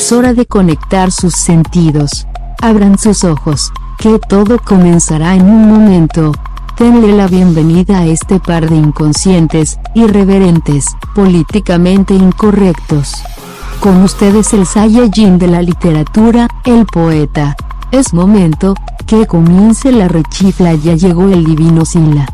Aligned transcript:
Es 0.00 0.12
hora 0.12 0.32
de 0.32 0.46
conectar 0.46 1.12
sus 1.12 1.34
sentidos. 1.34 2.26
Abran 2.62 2.98
sus 2.98 3.22
ojos, 3.22 3.70
que 3.98 4.18
todo 4.18 4.58
comenzará 4.58 5.34
en 5.34 5.42
un 5.42 5.68
momento. 5.68 6.32
Denle 6.78 7.12
la 7.12 7.26
bienvenida 7.26 7.98
a 7.98 8.06
este 8.06 8.40
par 8.40 8.66
de 8.70 8.76
inconscientes, 8.76 9.78
irreverentes, 9.94 10.86
políticamente 11.14 12.14
incorrectos. 12.14 13.12
Con 13.80 14.02
ustedes 14.02 14.54
el 14.54 14.64
Saiyajin 14.64 15.38
de 15.38 15.48
la 15.48 15.60
literatura, 15.60 16.48
el 16.64 16.86
poeta. 16.86 17.54
Es 17.92 18.14
momento, 18.14 18.74
que 19.06 19.26
comience 19.26 19.92
la 19.92 20.08
rechifla 20.08 20.72
ya 20.76 20.94
llegó 20.94 21.28
el 21.28 21.44
divino 21.44 21.84
Sila. 21.84 22.26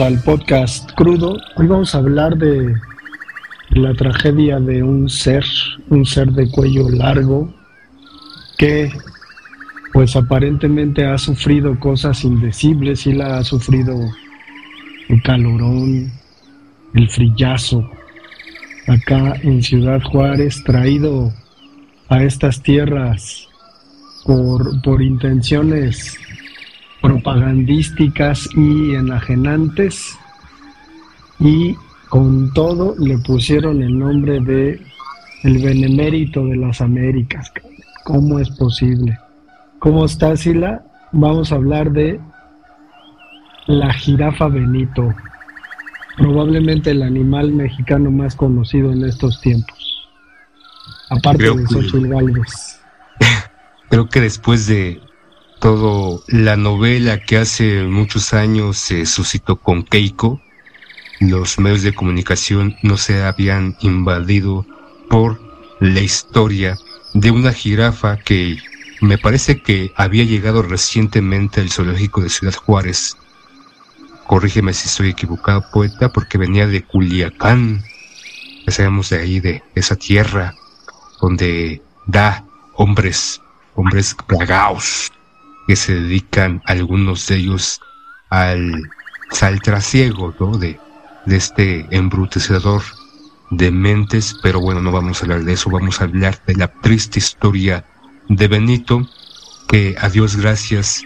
Al 0.00 0.18
podcast 0.22 0.90
crudo. 0.92 1.36
Hoy 1.56 1.66
vamos 1.66 1.94
a 1.94 1.98
hablar 1.98 2.36
de 2.36 2.74
la 3.70 3.94
tragedia 3.94 4.58
de 4.58 4.82
un 4.82 5.08
ser, 5.08 5.44
un 5.88 6.04
ser 6.04 6.32
de 6.32 6.50
cuello 6.50 6.88
largo 6.88 7.52
que 8.58 8.90
pues 9.92 10.16
aparentemente 10.16 11.04
ha 11.04 11.18
sufrido 11.18 11.78
cosas 11.78 12.24
indecibles 12.24 13.06
y 13.06 13.12
la 13.12 13.38
ha 13.38 13.44
sufrido 13.44 13.94
el 15.08 15.22
calorón, 15.22 16.10
el 16.94 17.08
frillazo 17.10 17.88
acá 18.88 19.34
en 19.42 19.62
Ciudad 19.62 20.02
Juárez, 20.02 20.64
traído 20.64 21.32
a 22.08 22.22
estas 22.22 22.62
tierras 22.62 23.48
por, 24.24 24.80
por 24.82 25.02
intenciones 25.02 26.18
propagandísticas 27.04 28.48
y 28.56 28.94
enajenantes 28.94 30.18
y 31.38 31.76
con 32.08 32.50
todo 32.54 32.94
le 32.98 33.18
pusieron 33.18 33.82
el 33.82 33.98
nombre 33.98 34.40
de 34.40 34.80
el 35.42 35.62
benemérito 35.62 36.46
de 36.46 36.56
las 36.56 36.80
Américas. 36.80 37.52
¿Cómo 38.04 38.38
es 38.38 38.48
posible? 38.48 39.18
¿Cómo 39.80 40.06
está 40.06 40.34
Sila? 40.34 40.82
Vamos 41.12 41.52
a 41.52 41.56
hablar 41.56 41.92
de 41.92 42.18
la 43.66 43.92
jirafa 43.92 44.48
Benito, 44.48 45.14
probablemente 46.16 46.92
el 46.92 47.02
animal 47.02 47.52
mexicano 47.52 48.10
más 48.10 48.34
conocido 48.34 48.90
en 48.92 49.04
estos 49.04 49.42
tiempos, 49.42 50.08
aparte 51.10 51.54
de 51.54 51.66
Xochitl 51.66 52.08
Galvez. 52.08 52.80
Creo 53.90 54.08
que 54.08 54.22
después 54.22 54.66
de 54.66 55.02
todo 55.64 56.22
la 56.28 56.58
novela 56.58 57.22
que 57.22 57.38
hace 57.38 57.84
muchos 57.84 58.34
años 58.34 58.76
se 58.76 59.06
suscitó 59.06 59.56
con 59.56 59.82
Keiko, 59.82 60.38
los 61.20 61.58
medios 61.58 61.80
de 61.80 61.94
comunicación 61.94 62.76
no 62.82 62.98
se 62.98 63.22
habían 63.22 63.74
invadido 63.80 64.66
por 65.08 65.40
la 65.80 66.02
historia 66.02 66.76
de 67.14 67.30
una 67.30 67.50
jirafa 67.50 68.18
que 68.18 68.58
me 69.00 69.16
parece 69.16 69.62
que 69.62 69.90
había 69.96 70.24
llegado 70.24 70.60
recientemente 70.60 71.62
al 71.62 71.70
zoológico 71.70 72.20
de 72.20 72.28
Ciudad 72.28 72.54
Juárez. 72.54 73.16
Corrígeme 74.26 74.74
si 74.74 74.88
estoy 74.88 75.08
equivocado, 75.08 75.64
poeta, 75.72 76.12
porque 76.12 76.36
venía 76.36 76.66
de 76.66 76.82
Culiacán. 76.82 77.82
Ya 78.66 78.70
sabemos 78.70 79.08
de 79.08 79.18
ahí, 79.18 79.40
de 79.40 79.62
esa 79.74 79.96
tierra 79.96 80.54
donde 81.22 81.80
da 82.04 82.44
hombres, 82.74 83.40
hombres 83.76 84.14
plagados, 84.26 85.10
que 85.66 85.76
se 85.76 85.94
dedican 85.94 86.62
algunos 86.66 87.26
de 87.26 87.36
ellos 87.36 87.80
al 88.30 88.82
saltrasiego, 89.30 90.34
¿no? 90.38 90.58
De, 90.58 90.78
de 91.26 91.36
este 91.36 91.86
embrutecedor 91.90 92.82
de 93.50 93.70
mentes, 93.70 94.34
pero 94.42 94.60
bueno, 94.60 94.80
no 94.80 94.92
vamos 94.92 95.20
a 95.20 95.24
hablar 95.24 95.44
de 95.44 95.52
eso, 95.52 95.70
vamos 95.70 96.00
a 96.00 96.04
hablar 96.04 96.40
de 96.46 96.54
la 96.54 96.68
triste 96.68 97.18
historia 97.18 97.84
de 98.28 98.48
Benito, 98.48 99.08
que 99.68 99.94
a 100.00 100.08
Dios 100.08 100.36
gracias 100.36 101.02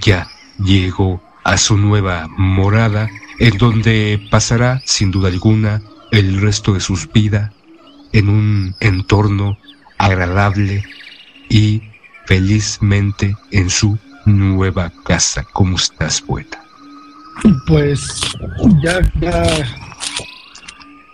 ya 0.00 0.28
llegó 0.58 1.22
a 1.44 1.56
su 1.56 1.76
nueva 1.76 2.28
morada, 2.36 3.08
en 3.38 3.56
donde 3.58 4.20
pasará 4.30 4.82
sin 4.84 5.10
duda 5.10 5.28
alguna 5.28 5.82
el 6.10 6.40
resto 6.40 6.74
de 6.74 6.80
sus 6.80 7.10
vidas 7.12 7.52
en 8.12 8.28
un 8.28 8.74
entorno 8.80 9.58
agradable 9.98 10.84
y 11.48 11.82
felizmente 12.28 13.34
en 13.52 13.70
su 13.70 13.96
nueva 14.26 14.92
casa. 15.06 15.46
¿Cómo 15.54 15.76
estás, 15.76 16.20
poeta? 16.20 16.62
Pues 17.66 18.20
ya, 18.82 19.00
ya, 19.18 19.46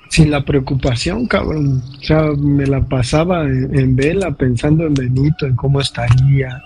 sin 0.08 0.32
la 0.32 0.44
preocupación, 0.44 1.28
cabrón. 1.28 1.80
O 2.00 2.02
sea, 2.02 2.32
me 2.36 2.66
la 2.66 2.80
pasaba 2.80 3.44
en, 3.44 3.94
vela 3.94 4.32
pensando 4.32 4.86
en 4.86 4.94
Benito, 4.94 5.46
en 5.46 5.54
cómo 5.54 5.80
estaría, 5.80 6.60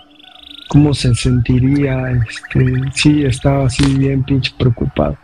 cómo 0.68 0.94
se 0.94 1.14
sentiría. 1.14 2.10
Este, 2.12 2.72
sí, 2.94 3.24
estaba 3.24 3.66
así 3.66 3.84
bien 3.98 4.24
pinche 4.24 4.50
preocupado. 4.58 5.18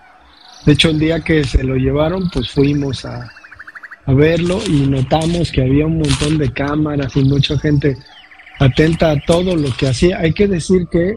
De 0.67 0.73
hecho, 0.73 0.91
el 0.91 0.99
día 0.99 1.21
que 1.21 1.45
se 1.45 1.65
lo 1.65 1.77
llevaron, 1.77 2.29
pues 2.31 2.51
fuimos 2.51 3.07
a, 3.07 3.31
a 4.05 4.13
verlo 4.13 4.61
y 4.69 4.87
notamos 4.87 5.51
que 5.51 5.63
había 5.63 5.87
un 5.87 5.97
montón 5.97 6.37
de 6.37 6.53
cámaras 6.53 7.17
y 7.17 7.25
mucha 7.25 7.59
gente 7.59 7.97
atenta 8.59 9.11
a 9.11 9.21
todo 9.21 9.57
lo 9.57 9.75
que 9.77 9.89
hacía. 9.89 10.19
Hay 10.19 10.33
que 10.33 10.47
decir 10.47 10.87
que 10.91 11.17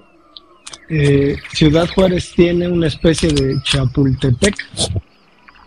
eh, 0.89 1.35
Ciudad 1.53 1.87
Juárez 1.89 2.31
tiene 2.35 2.67
una 2.67 2.87
especie 2.87 3.29
de 3.29 3.55
Chapultepec 3.63 4.55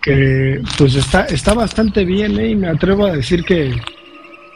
que 0.00 0.62
pues 0.78 0.94
está, 0.94 1.26
está 1.26 1.52
bastante 1.52 2.06
bien 2.06 2.38
¿eh? 2.40 2.48
y 2.48 2.54
me 2.54 2.68
atrevo 2.68 3.04
a 3.04 3.12
decir 3.12 3.44
que, 3.44 3.74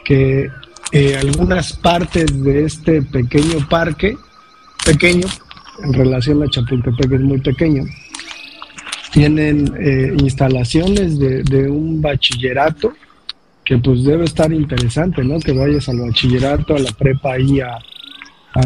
que 0.03 0.49
eh, 0.91 1.17
algunas 1.17 1.73
partes 1.73 2.43
de 2.43 2.65
este 2.65 3.03
pequeño 3.03 3.67
parque, 3.69 4.17
pequeño, 4.83 5.27
en 5.83 5.93
relación 5.93 6.41
a 6.41 6.49
Chapultepec 6.49 7.11
es 7.11 7.21
muy 7.21 7.39
pequeño, 7.41 7.83
tienen 9.11 9.71
instalaciones 10.19 11.17
de, 11.19 11.43
de 11.43 11.69
un 11.69 12.01
bachillerato 12.01 12.91
que 13.65 13.77
pues 13.79 14.03
debe 14.03 14.25
estar 14.25 14.53
interesante, 14.53 15.23
¿no? 15.23 15.39
Que 15.39 15.51
vayas 15.51 15.89
al 15.89 15.99
bachillerato, 15.99 16.75
a 16.75 16.79
la 16.79 16.91
prepa 16.91 17.33
ahí 17.33 17.59
a, 17.59 17.79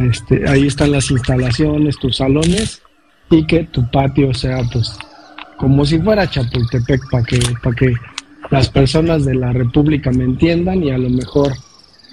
este, 0.04 0.48
ahí 0.48 0.68
están 0.68 0.92
las 0.92 1.10
instalaciones, 1.10 1.98
tus 1.98 2.18
salones 2.18 2.82
y 3.32 3.46
que 3.48 3.64
tu 3.64 3.90
patio 3.90 4.34
sea 4.34 4.62
pues 4.72 4.98
como 5.58 5.86
si 5.86 6.00
fuera 6.00 6.30
Chapultepec, 6.30 7.10
para 7.10 7.24
que, 7.24 7.40
que 7.78 7.94
las 8.50 8.70
personas 8.70 9.26
de 9.26 9.36
la 9.36 9.52
República 9.52 10.12
me 10.12 10.24
entiendan 10.24 10.84
y 10.84 10.92
a 10.92 10.98
lo 10.98 11.10
mejor 11.10 11.54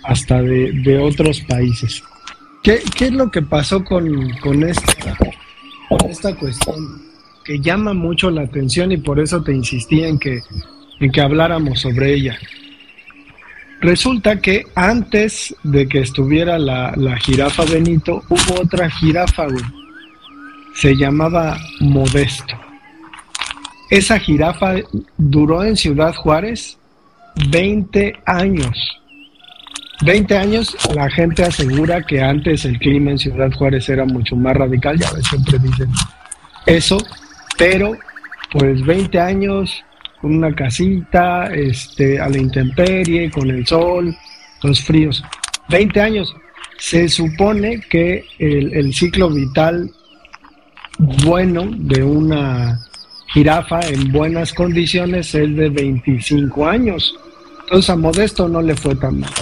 hasta 0.02 0.42
de, 0.42 0.98
otros 0.98 1.40
países. 1.42 2.02
¿Qué, 2.62 2.80
es 3.00 3.12
lo 3.12 3.30
que 3.30 3.42
pasó 3.42 3.84
con, 3.84 4.30
con, 4.40 4.64
esta, 4.64 5.16
esta 6.08 6.34
cuestión 6.34 7.02
que 7.44 7.60
llama 7.60 7.94
mucho 7.94 8.30
la 8.30 8.42
atención 8.42 8.90
y 8.90 8.96
por 8.96 9.20
eso 9.20 9.42
te 9.42 9.52
insistí 9.52 10.02
en 10.02 10.18
que, 10.18 10.40
en 10.98 11.12
que 11.12 11.20
habláramos 11.20 11.80
sobre 11.80 12.14
ella? 12.14 12.36
Resulta 13.80 14.40
que 14.40 14.64
antes 14.74 15.54
de 15.62 15.86
que 15.86 16.00
estuviera 16.00 16.58
la, 16.58 16.92
la 16.96 17.16
jirafa 17.18 17.64
Benito, 17.64 18.22
hubo 18.28 18.62
otra 18.62 18.90
jirafa, 18.90 19.46
Se 20.74 20.94
llamaba 20.94 21.58
Modesto. 21.80 22.54
Esa 23.90 24.18
jirafa 24.18 24.74
duró 25.16 25.62
en 25.62 25.76
Ciudad 25.76 26.14
Juárez 26.14 26.78
20 27.50 28.14
años. 28.26 29.00
20 30.02 30.36
años, 30.36 30.76
la 30.94 31.08
gente 31.08 31.44
asegura 31.44 32.02
que 32.02 32.20
antes 32.20 32.64
el 32.64 32.78
clima 32.78 33.12
en 33.12 33.18
Ciudad 33.18 33.50
Juárez 33.52 33.88
era 33.88 34.04
mucho 34.04 34.36
más 34.36 34.54
radical, 34.54 34.98
ya 34.98 35.08
siempre 35.22 35.58
dicen 35.58 35.90
eso, 36.66 36.98
pero 37.56 37.96
pues 38.52 38.84
20 38.84 39.18
años 39.20 39.84
con 40.20 40.36
una 40.36 40.54
casita, 40.54 41.46
este, 41.54 42.20
a 42.20 42.28
la 42.28 42.38
intemperie, 42.38 43.30
con 43.30 43.50
el 43.50 43.66
sol, 43.66 44.16
los 44.62 44.82
fríos. 44.82 45.22
20 45.68 46.00
años. 46.00 46.34
Se 46.78 47.08
supone 47.08 47.80
que 47.88 48.24
el, 48.38 48.74
el 48.74 48.92
ciclo 48.92 49.30
vital 49.30 49.90
bueno 50.98 51.68
de 51.72 52.02
una 52.02 52.78
jirafa 53.28 53.80
en 53.80 54.12
buenas 54.12 54.52
condiciones 54.52 55.34
es 55.34 55.56
de 55.56 55.68
25 55.68 56.66
años. 56.66 57.14
Entonces 57.62 57.90
a 57.90 57.96
Modesto 57.96 58.48
no 58.48 58.62
le 58.62 58.74
fue 58.74 58.94
tan 58.96 59.20
mal. 59.20 59.32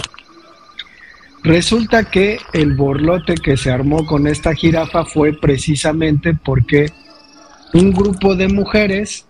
Resulta 1.43 2.09
que 2.09 2.39
el 2.53 2.75
borlote 2.75 3.35
que 3.35 3.55
se 3.55 3.69
armó 3.69 4.05
con 4.07 4.25
esta 4.25 4.55
jirafa 4.55 5.05
fue 5.05 5.33
precisamente 5.33 6.33
porque 6.33 6.91
un 7.73 7.91
grupo 7.91 8.35
de 8.35 8.47
mujeres 8.47 9.25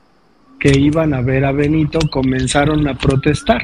que 0.59 0.77
iban 0.79 1.13
a 1.13 1.21
ver 1.21 1.45
a 1.45 1.51
Benito 1.51 1.99
comenzaron 2.09 2.87
a 2.87 2.95
protestar. 2.95 3.61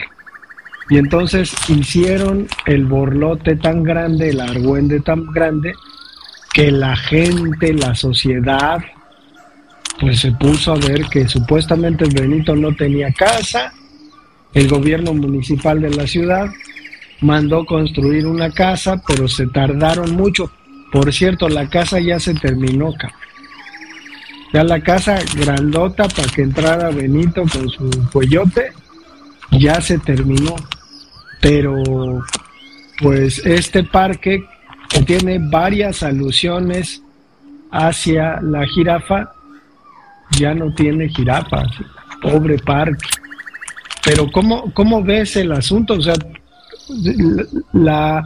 Y 0.90 0.98
entonces 0.98 1.54
hicieron 1.70 2.48
el 2.66 2.86
borlote 2.86 3.56
tan 3.56 3.84
grande, 3.84 4.30
el 4.30 4.42
argüende 4.42 5.00
tan 5.00 5.26
grande, 5.32 5.74
que 6.54 6.72
la 6.72 6.96
gente, 6.96 7.74
la 7.74 7.96
sociedad, 7.96 8.80
pues 10.00 10.20
se 10.20 10.32
puso 10.34 10.74
a 10.74 10.78
ver 10.78 11.06
que 11.06 11.28
supuestamente 11.28 12.06
Benito 12.14 12.56
no 12.56 12.76
tenía 12.76 13.12
casa, 13.14 13.72
el 14.54 14.68
gobierno 14.68 15.14
municipal 15.14 15.80
de 15.80 15.92
la 15.92 16.06
ciudad 16.06 16.50
mandó 17.22 17.66
construir 17.66 18.26
una 18.28 18.50
casa, 18.52 19.02
pero 19.08 19.28
se 19.28 19.48
tardaron 19.48 20.12
mucho. 20.12 20.52
Por 20.92 21.14
cierto, 21.14 21.48
la 21.48 21.70
casa 21.70 22.00
ya 22.00 22.20
se 22.20 22.34
terminó, 22.34 22.94
Ya 24.54 24.64
la 24.64 24.82
casa 24.82 25.20
grandota 25.36 26.08
para 26.10 26.28
que 26.28 26.42
entrara 26.42 26.90
Benito 26.90 27.44
con 27.44 27.70
su 27.70 27.90
cuellote, 28.12 28.74
ya 29.52 29.80
se 29.80 29.98
terminó. 30.00 30.56
Pero, 31.40 31.76
pues 33.00 33.44
este 33.46 33.84
parque 33.84 34.46
que 34.90 35.02
tiene 35.04 35.40
varias 35.40 36.04
alusiones 36.04 37.02
hacia 37.72 38.42
la 38.42 38.66
jirafa, 38.68 39.32
ya 40.38 40.54
no 40.54 40.74
tiene 40.74 41.08
jirafas. 41.08 41.68
Pobre 42.22 42.58
parque. 42.60 43.08
Pero 44.04 44.30
¿cómo, 44.32 44.72
cómo 44.74 45.04
ves 45.04 45.36
el 45.38 45.52
asunto? 45.52 45.94
O 45.94 46.02
sea, 46.02 46.16
la, 47.74 48.24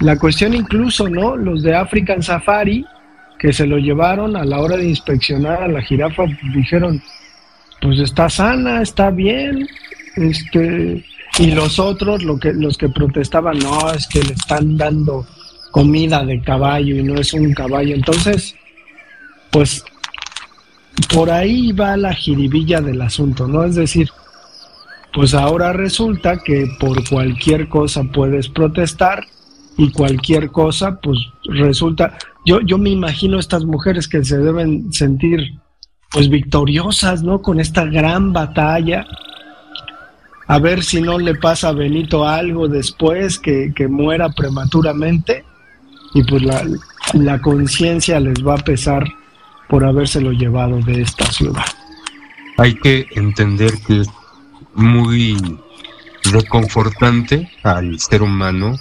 la 0.00 0.18
cuestión 0.18 0.54
incluso, 0.54 1.08
¿no? 1.08 1.36
Los 1.36 1.62
de 1.62 1.76
African 1.76 2.22
Safari, 2.22 2.84
que 3.44 3.52
se 3.52 3.66
lo 3.66 3.76
llevaron 3.76 4.36
a 4.36 4.44
la 4.46 4.58
hora 4.58 4.78
de 4.78 4.88
inspeccionar 4.88 5.64
a 5.64 5.68
la 5.68 5.82
jirafa, 5.82 6.22
dijeron, 6.54 7.02
pues 7.78 7.98
está 8.00 8.30
sana, 8.30 8.80
está 8.80 9.10
bien, 9.10 9.68
este, 10.16 11.04
y 11.38 11.50
los 11.50 11.78
otros, 11.78 12.22
lo 12.22 12.38
que, 12.38 12.54
los 12.54 12.78
que 12.78 12.88
protestaban, 12.88 13.58
no, 13.58 13.92
es 13.92 14.06
que 14.06 14.22
le 14.22 14.32
están 14.32 14.78
dando 14.78 15.26
comida 15.72 16.24
de 16.24 16.40
caballo 16.40 16.96
y 16.96 17.02
no 17.02 17.20
es 17.20 17.34
un 17.34 17.52
caballo. 17.52 17.94
Entonces, 17.94 18.54
pues 19.50 19.84
por 21.12 21.30
ahí 21.30 21.70
va 21.72 21.98
la 21.98 22.14
jiribilla 22.14 22.80
del 22.80 23.02
asunto, 23.02 23.46
¿no? 23.46 23.64
Es 23.64 23.74
decir, 23.74 24.08
pues 25.12 25.34
ahora 25.34 25.74
resulta 25.74 26.38
que 26.42 26.66
por 26.80 27.06
cualquier 27.06 27.68
cosa 27.68 28.04
puedes 28.04 28.48
protestar 28.48 29.26
y 29.76 29.90
cualquier 29.90 30.50
cosa, 30.50 31.00
pues 31.00 31.18
resulta, 31.44 32.16
yo, 32.44 32.60
yo 32.60 32.78
me 32.78 32.90
imagino 32.90 33.38
estas 33.38 33.64
mujeres 33.64 34.08
que 34.08 34.24
se 34.24 34.38
deben 34.38 34.92
sentir 34.92 35.54
pues 36.12 36.28
victoriosas, 36.28 37.22
¿no? 37.22 37.42
Con 37.42 37.58
esta 37.58 37.84
gran 37.84 38.32
batalla. 38.32 39.04
A 40.46 40.58
ver 40.58 40.84
si 40.84 41.00
no 41.00 41.18
le 41.18 41.34
pasa 41.34 41.70
a 41.70 41.72
Benito 41.72 42.26
algo 42.26 42.68
después, 42.68 43.38
que, 43.38 43.72
que 43.74 43.88
muera 43.88 44.28
prematuramente. 44.28 45.44
Y 46.12 46.22
pues 46.22 46.42
la, 46.42 46.62
la 47.14 47.40
conciencia 47.40 48.20
les 48.20 48.46
va 48.46 48.54
a 48.54 48.58
pesar 48.58 49.04
por 49.68 49.84
habérselo 49.84 50.30
llevado 50.30 50.78
de 50.80 51.02
esta 51.02 51.26
ciudad. 51.32 51.64
Hay 52.58 52.74
que 52.76 53.06
entender 53.12 53.72
que 53.84 54.02
muy 54.74 55.36
reconfortante 56.30 57.50
al 57.64 57.98
ser 57.98 58.22
humano 58.22 58.76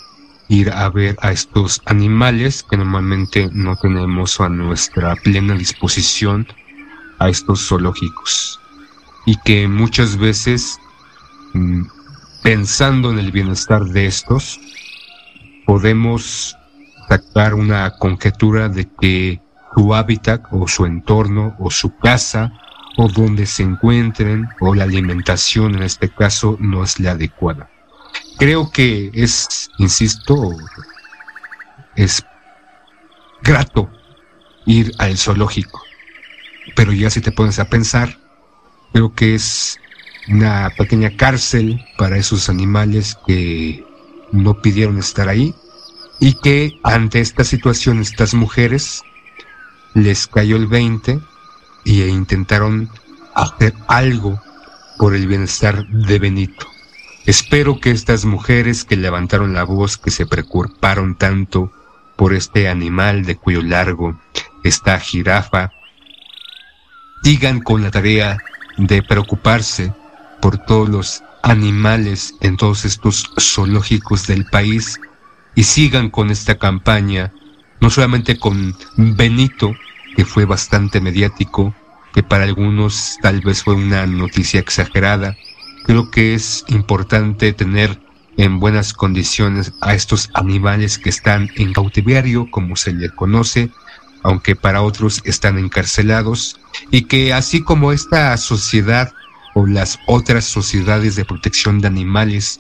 ir 0.54 0.70
a 0.72 0.88
ver 0.90 1.16
a 1.22 1.32
estos 1.32 1.82
animales 1.86 2.62
que 2.62 2.78
normalmente 2.78 3.50
no 3.54 3.76
tenemos 3.76 4.40
a 4.40 4.50
nuestra 4.50 5.16
plena 5.16 5.56
disposición 5.56 6.48
a 7.18 7.30
estos 7.30 7.68
zoológicos 7.68 8.60
y 9.26 9.36
que 9.38 9.68
muchas 9.68 10.16
veces 10.18 10.78
mm, 11.54 11.84
pensando 12.44 13.10
en 13.10 13.18
el 13.18 13.32
bienestar 13.32 13.84
de 13.86 14.06
estos 14.06 14.60
podemos 15.66 16.56
sacar 17.10 17.56
una 17.56 17.90
conjetura 17.98 18.70
de 18.70 18.88
que 19.02 19.42
su 19.76 19.96
hábitat 19.96 20.44
o 20.52 20.68
su 20.68 20.86
entorno 20.86 21.56
o 21.58 21.72
su 21.72 21.98
casa 21.98 22.54
o 22.98 23.08
donde 23.08 23.48
se 23.48 23.64
encuentren 23.64 24.48
o 24.60 24.76
la 24.76 24.84
alimentación 24.84 25.74
en 25.74 25.82
este 25.82 26.10
caso 26.10 26.58
no 26.60 26.84
es 26.84 27.00
la 27.00 27.12
adecuada. 27.12 27.73
Creo 28.38 28.72
que 28.72 29.12
es, 29.14 29.70
insisto, 29.78 30.56
es 31.96 32.24
grato 33.44 33.90
ir 34.66 34.92
al 34.98 35.18
zoológico, 35.18 35.82
pero 36.76 36.94
ya 36.94 37.10
si 37.10 37.22
te 37.22 37.32
pones 37.32 37.60
a 37.60 37.70
pensar, 37.70 38.18
creo 38.92 39.14
que 39.14 39.36
es 39.36 39.80
una 40.28 40.72
pequeña 40.78 41.16
cárcel 41.16 41.84
para 41.98 42.18
esos 42.18 42.50
animales 42.50 43.18
que 43.28 43.86
no 44.32 44.62
pidieron 44.62 44.98
estar 44.98 45.30
ahí 45.30 45.54
y 46.20 46.34
que 46.36 46.80
ante 46.84 47.20
esta 47.20 47.44
situación 47.44 48.00
estas 48.00 48.34
mujeres 48.34 49.02
les 49.94 50.28
cayó 50.28 50.56
el 50.56 50.68
20 50.68 51.20
y 51.86 52.04
intentaron 52.04 52.90
hacer 53.36 53.74
algo 53.88 54.42
por 54.98 55.16
el 55.16 55.28
bienestar 55.28 55.86
de 55.88 56.20
Benito. 56.20 56.73
Espero 57.26 57.80
que 57.80 57.92
estas 57.92 58.26
mujeres 58.26 58.84
que 58.84 58.98
levantaron 58.98 59.54
la 59.54 59.64
voz, 59.64 59.98
que 59.98 60.12
se 60.12 60.26
preocuparon 60.26 61.16
tanto 61.16 61.72
por 62.18 62.34
este 62.34 62.68
animal 62.68 63.24
de 63.24 63.38
cuello 63.38 63.62
largo, 63.62 64.20
esta 64.64 65.00
jirafa, 65.00 65.72
sigan 67.24 67.62
con 67.62 67.82
la 67.82 67.92
tarea 67.92 68.38
de 68.78 69.02
preocuparse 69.02 69.94
por 70.42 70.58
todos 70.58 70.90
los 70.90 71.24
animales 71.44 72.36
en 72.42 72.58
todos 72.58 72.84
estos 72.84 73.32
zoológicos 73.40 74.28
del 74.28 74.46
país 74.46 75.00
y 75.56 75.64
sigan 75.64 76.10
con 76.10 76.30
esta 76.30 76.58
campaña, 76.58 77.32
no 77.80 77.90
solamente 77.90 78.38
con 78.38 78.76
Benito, 78.98 79.74
que 80.18 80.26
fue 80.26 80.44
bastante 80.44 81.00
mediático, 81.00 81.74
que 82.14 82.24
para 82.24 82.44
algunos 82.44 83.18
tal 83.22 83.40
vez 83.40 83.64
fue 83.64 83.76
una 83.76 84.06
noticia 84.06 84.60
exagerada. 84.60 85.38
Creo 85.84 86.10
que 86.12 86.34
es 86.34 86.64
importante 86.68 87.54
tener 87.54 88.00
en 88.38 88.60
buenas 88.60 88.94
condiciones 88.94 89.74
a 89.82 89.94
estos 89.94 90.30
animales 90.34 90.98
que 90.98 91.10
están 91.10 91.50
en 91.56 91.74
cautiverio, 91.74 92.50
como 92.50 92.76
se 92.76 92.94
le 92.94 93.10
conoce, 93.10 93.70
aunque 94.24 94.56
para 94.56 94.82
otros 94.82 95.22
están 95.26 95.58
encarcelados, 95.58 96.60
y 96.90 97.04
que 97.04 97.34
así 97.34 97.62
como 97.62 97.92
esta 97.92 98.36
sociedad 98.38 99.12
o 99.54 99.68
las 99.68 100.00
otras 100.08 100.46
sociedades 100.46 101.16
de 101.16 101.26
protección 101.26 101.80
de 101.80 101.88
animales 101.88 102.60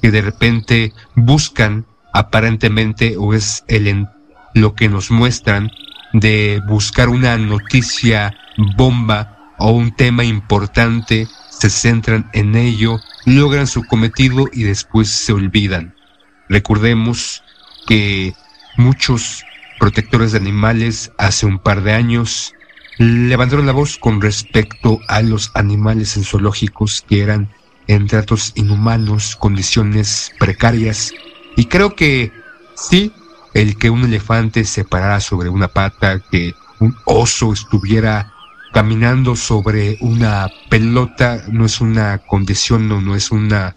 que 0.00 0.10
de 0.10 0.22
repente 0.22 0.92
buscan 1.14 1.86
aparentemente 2.12 3.16
o 3.18 3.34
es 3.34 3.64
el, 3.68 4.06
lo 4.54 4.74
que 4.74 4.88
nos 4.88 5.10
muestran 5.10 5.70
de 6.12 6.62
buscar 6.66 7.08
una 7.08 7.36
noticia 7.36 8.34
bomba 8.76 9.54
o 9.58 9.72
un 9.72 9.94
tema 9.94 10.24
importante, 10.24 11.28
se 11.58 11.70
centran 11.70 12.30
en 12.32 12.54
ello, 12.54 13.00
logran 13.24 13.66
su 13.66 13.84
cometido 13.84 14.46
y 14.52 14.62
después 14.62 15.08
se 15.08 15.32
olvidan. 15.32 15.94
Recordemos 16.48 17.42
que 17.86 18.34
muchos 18.76 19.44
protectores 19.78 20.32
de 20.32 20.38
animales 20.38 21.12
hace 21.18 21.46
un 21.46 21.58
par 21.58 21.82
de 21.82 21.92
años 21.92 22.52
levantaron 22.98 23.66
la 23.66 23.72
voz 23.72 23.96
con 23.98 24.20
respecto 24.20 25.00
a 25.08 25.22
los 25.22 25.50
animales 25.54 26.16
en 26.16 26.24
zoológicos 26.24 27.04
que 27.08 27.22
eran 27.22 27.50
en 27.86 28.06
tratos 28.06 28.52
inhumanos, 28.54 29.36
condiciones 29.36 30.32
precarias. 30.38 31.12
Y 31.56 31.66
creo 31.66 31.94
que 31.94 32.32
sí, 32.76 33.12
el 33.54 33.76
que 33.78 33.90
un 33.90 34.04
elefante 34.04 34.64
se 34.64 34.84
parara 34.84 35.20
sobre 35.20 35.48
una 35.48 35.68
pata, 35.68 36.20
que 36.30 36.54
un 36.80 36.94
oso 37.04 37.52
estuviera 37.52 38.32
caminando 38.78 39.34
sobre 39.34 39.98
una 39.98 40.48
pelota, 40.68 41.42
no 41.50 41.64
es 41.64 41.80
una 41.80 42.18
condición, 42.18 42.86
no, 42.88 43.00
no 43.00 43.16
es 43.16 43.32
una, 43.32 43.74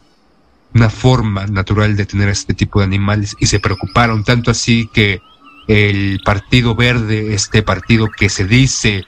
una 0.75 0.91
forma 0.91 1.47
natural 1.47 1.95
de 1.95 2.05
tener 2.05 2.29
este 2.29 2.53
tipo 2.53 2.77
de 2.77 2.85
animales. 2.85 3.35
Y 3.39 3.47
se 3.47 3.59
preocuparon 3.59 4.23
tanto 4.23 4.51
así 4.51 4.87
que 4.93 5.19
el 5.67 6.21
Partido 6.23 6.75
Verde, 6.75 7.33
este 7.33 7.63
partido 7.63 8.09
que 8.15 8.29
se 8.29 8.45
dice 8.45 9.05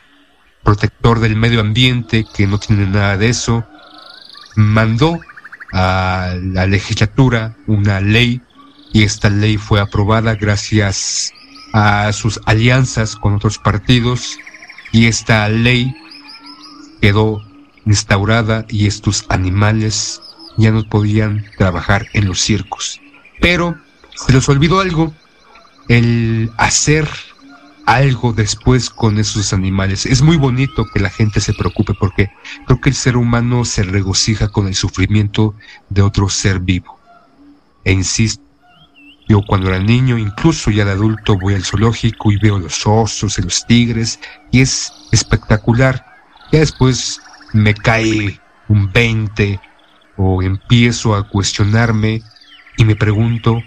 protector 0.63 1.19
del 1.19 1.35
medio 1.35 1.59
ambiente, 1.59 2.25
que 2.35 2.47
no 2.47 2.57
tiene 2.57 2.88
nada 2.88 3.15
de 3.15 3.29
eso, 3.29 3.63
mandó 4.55 5.19
a 5.73 6.33
la 6.41 6.65
legislatura 6.65 7.55
una 7.67 8.01
ley 8.01 8.41
y 8.93 9.03
esta 9.03 9.29
ley 9.29 9.57
fue 9.57 9.79
aprobada 9.79 10.33
gracias 10.33 11.31
a 11.71 12.12
sus 12.13 12.41
alianzas 12.47 13.15
con 13.15 13.35
otros 13.35 13.59
partidos 13.59 14.39
y 14.93 15.07
esta 15.07 15.50
ley 15.50 15.93
quedó 17.01 17.41
instaurada 17.85 18.65
y 18.69 18.88
estos 18.88 19.25
animales 19.27 20.21
ya 20.55 20.71
no 20.71 20.88
podían 20.88 21.43
trabajar 21.57 22.05
en 22.13 22.27
los 22.27 22.39
circos. 22.39 23.01
Pero 23.41 23.75
se 24.15 24.31
les 24.31 24.47
olvidó 24.47 24.79
algo, 24.79 25.13
el 25.89 26.51
hacer 26.57 27.09
algo 27.88 28.33
después 28.33 28.89
con 28.91 29.19
esos 29.19 29.51
animales. 29.51 30.05
Es 30.05 30.21
muy 30.21 30.38
bonito 30.38 30.85
que 30.93 31.00
la 31.00 31.09
gente 31.09 31.41
se 31.41 31.53
preocupe 31.53 31.93
porque 32.00 32.29
creo 32.67 32.79
que 32.79 32.89
el 32.89 32.95
ser 32.95 33.17
humano 33.17 33.65
se 33.65 33.81
regocija 33.81 34.50
con 34.50 34.67
el 34.67 34.75
sufrimiento 34.75 35.55
de 35.89 36.03
otro 36.03 36.29
ser 36.29 36.59
vivo. 36.59 37.00
E 37.83 37.91
insisto, 37.91 38.42
yo 39.27 39.42
cuando 39.42 39.70
era 39.70 39.80
niño, 39.80 40.18
incluso 40.18 40.72
ya 40.72 40.86
de 40.86 40.92
adulto, 40.92 41.38
voy 41.38 41.53
al 41.53 41.63
zoológico 41.63 42.32
y 42.32 42.38
veo 42.38 42.60
los 42.60 42.86
osos 42.86 43.38
y 43.38 43.42
los 43.42 43.65
tigres 43.65 44.20
y 44.51 44.62
es 44.62 44.92
espectacular. 45.12 46.03
Ya 46.51 46.60
después 46.60 47.20
me 47.53 47.74
cae 47.74 48.39
un 48.68 48.92
20 48.92 49.60
o 50.18 50.42
empiezo 50.44 51.15
a 51.15 51.27
cuestionarme 51.27 52.24
y 52.77 52.86
me 52.86 52.96
pregunto 52.96 53.63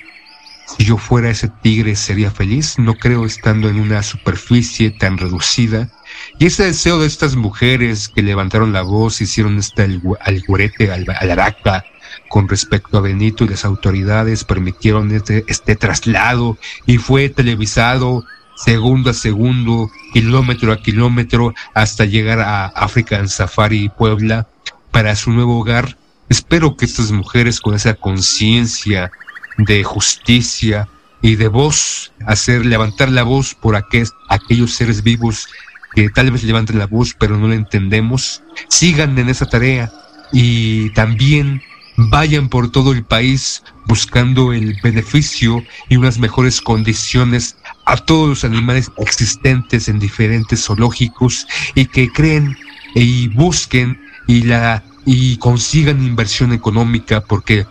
si 0.67 0.85
yo 0.85 0.99
fuera 0.99 1.31
ese 1.31 1.49
tigre, 1.49 1.95
¿sería 1.95 2.31
feliz? 2.31 2.79
No 2.79 2.95
creo 2.95 3.25
estando 3.25 3.69
en 3.69 3.81
una 3.81 4.03
superficie 4.03 4.91
tan 4.91 5.17
reducida. 5.17 5.89
Y 6.39 6.47
ese 6.47 6.65
deseo 6.65 6.99
de 6.99 7.07
estas 7.07 7.37
mujeres 7.37 8.09
que 8.09 8.23
levantaron 8.23 8.73
la 8.73 8.83
voz, 8.83 9.21
hicieron 9.21 9.59
este 9.59 9.83
algorete, 10.21 10.93
al, 10.93 11.07
araca, 11.09 11.85
con 12.29 12.49
respecto 12.49 12.99
a 12.99 13.03
Benito 13.03 13.45
y 13.45 13.49
las 13.49 13.65
autoridades 13.65 14.45
permitieron 14.45 15.13
este, 15.13 15.45
este 15.49 15.77
traslado 15.77 16.59
y 16.87 16.99
fue 16.99 17.29
televisado 17.29 18.25
segundo 18.57 19.11
a 19.11 19.15
segundo, 19.15 19.91
kilómetro 20.13 20.73
a 20.73 20.79
kilómetro, 20.79 21.55
hasta 21.75 22.05
llegar 22.05 22.41
a 22.41 22.67
África 22.67 23.19
en 23.19 23.29
Safari 23.29 23.91
Puebla 23.91 24.49
para 24.91 25.15
su 25.15 25.31
nuevo 25.31 25.61
hogar. 25.61 25.97
Espero 26.29 26.77
que 26.77 26.87
estas 26.87 27.13
mujeres 27.13 27.61
con 27.61 27.75
esa 27.75 27.95
conciencia 27.95 29.13
de 29.59 29.85
justicia 29.85 30.89
y 31.23 31.37
de 31.37 31.49
voz, 31.49 32.13
hacer 32.27 32.67
levantar 32.67 33.11
la 33.11 33.23
voz 33.23 33.55
por 33.55 33.77
aquellos 33.77 34.73
seres 34.75 35.03
vivos 35.03 35.49
que 35.95 36.09
tal 36.11 36.31
vez 36.31 36.43
levanten 36.45 36.79
la 36.79 36.87
voz 36.87 37.15
pero 37.19 37.37
no 37.37 37.49
la 37.49 37.55
entendemos, 37.55 38.43
sigan 38.69 39.19
en 39.19 39.29
esa 39.29 39.47
tarea 39.47 39.93
y 40.33 40.91
también 40.91 41.63
vayan 41.97 42.49
por 42.49 42.71
todo 42.71 42.93
el 42.93 43.05
país 43.05 43.63
buscando 43.87 44.53
el 44.53 44.79
beneficio 44.83 45.65
y 45.89 45.97
unas 45.97 46.19
mejores 46.19 46.61
condiciones 46.61 47.57
a 47.87 47.97
todos 47.97 48.29
los 48.29 48.45
animales 48.45 48.91
existentes 48.99 49.89
en 49.89 49.99
diferentes 49.99 50.65
zoológicos 50.65 51.47
y 51.75 51.87
que 51.87 52.11
creen 52.11 52.57
y 52.95 53.29
busquen 53.29 53.99
y 54.27 54.43
la 54.43 54.83
y 55.07 55.37
consigan 55.37 56.05
inversión 56.05 56.53
económica 56.53 57.21
porque 57.21 57.65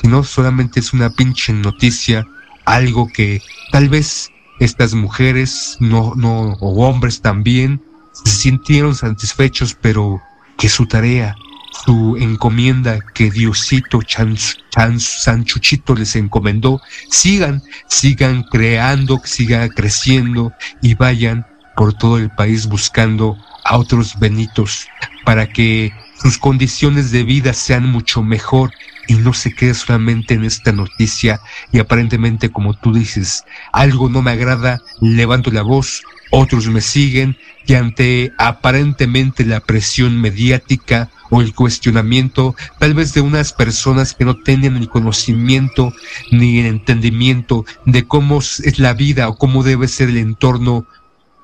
sino 0.00 0.24
solamente 0.24 0.80
es 0.80 0.92
una 0.92 1.10
pinche 1.10 1.52
noticia, 1.52 2.26
algo 2.64 3.08
que 3.08 3.42
tal 3.72 3.88
vez 3.88 4.30
estas 4.58 4.94
mujeres 4.94 5.76
no, 5.80 6.14
no, 6.14 6.52
o 6.60 6.86
hombres 6.86 7.20
también 7.20 7.82
se 8.12 8.32
sintieron 8.32 8.94
satisfechos, 8.94 9.76
pero 9.80 10.20
que 10.56 10.68
su 10.68 10.86
tarea, 10.86 11.36
su 11.84 12.16
encomienda 12.16 12.98
que 13.14 13.30
Diosito 13.30 14.02
Chan, 14.02 14.36
Chan, 14.70 14.98
Sanchuchito 14.98 15.94
les 15.94 16.16
encomendó, 16.16 16.80
sigan, 17.10 17.62
sigan 17.88 18.44
creando, 18.44 19.20
sigan 19.24 19.68
creciendo 19.68 20.52
y 20.80 20.94
vayan 20.94 21.46
por 21.76 21.92
todo 21.92 22.18
el 22.18 22.30
país 22.30 22.66
buscando 22.66 23.36
a 23.64 23.76
otros 23.76 24.18
benitos 24.18 24.88
para 25.24 25.46
que 25.46 25.92
sus 26.22 26.38
condiciones 26.38 27.10
de 27.10 27.24
vida 27.24 27.52
sean 27.52 27.84
mucho 27.90 28.22
mejor 28.22 28.72
y 29.08 29.14
no 29.14 29.32
se 29.32 29.54
quede 29.54 29.74
solamente 29.74 30.34
en 30.34 30.44
esta 30.44 30.72
noticia. 30.72 31.40
Y 31.72 31.78
aparentemente 31.78 32.50
como 32.50 32.74
tú 32.74 32.92
dices, 32.92 33.44
algo 33.72 34.08
no 34.08 34.22
me 34.22 34.32
agrada, 34.32 34.80
levanto 35.00 35.50
la 35.50 35.62
voz, 35.62 36.02
otros 36.30 36.66
me 36.68 36.80
siguen 36.80 37.36
y 37.66 37.74
ante 37.74 38.32
aparentemente 38.38 39.44
la 39.44 39.60
presión 39.60 40.20
mediática 40.20 41.10
o 41.30 41.40
el 41.40 41.54
cuestionamiento 41.54 42.54
tal 42.78 42.94
vez 42.94 43.14
de 43.14 43.20
unas 43.20 43.52
personas 43.52 44.14
que 44.14 44.24
no 44.24 44.36
tenían 44.36 44.76
el 44.76 44.88
conocimiento 44.88 45.92
ni 46.30 46.60
el 46.60 46.66
entendimiento 46.66 47.64
de 47.84 48.06
cómo 48.06 48.38
es 48.38 48.78
la 48.78 48.94
vida 48.94 49.28
o 49.28 49.36
cómo 49.36 49.62
debe 49.62 49.88
ser 49.88 50.08
el 50.08 50.18
entorno 50.18 50.86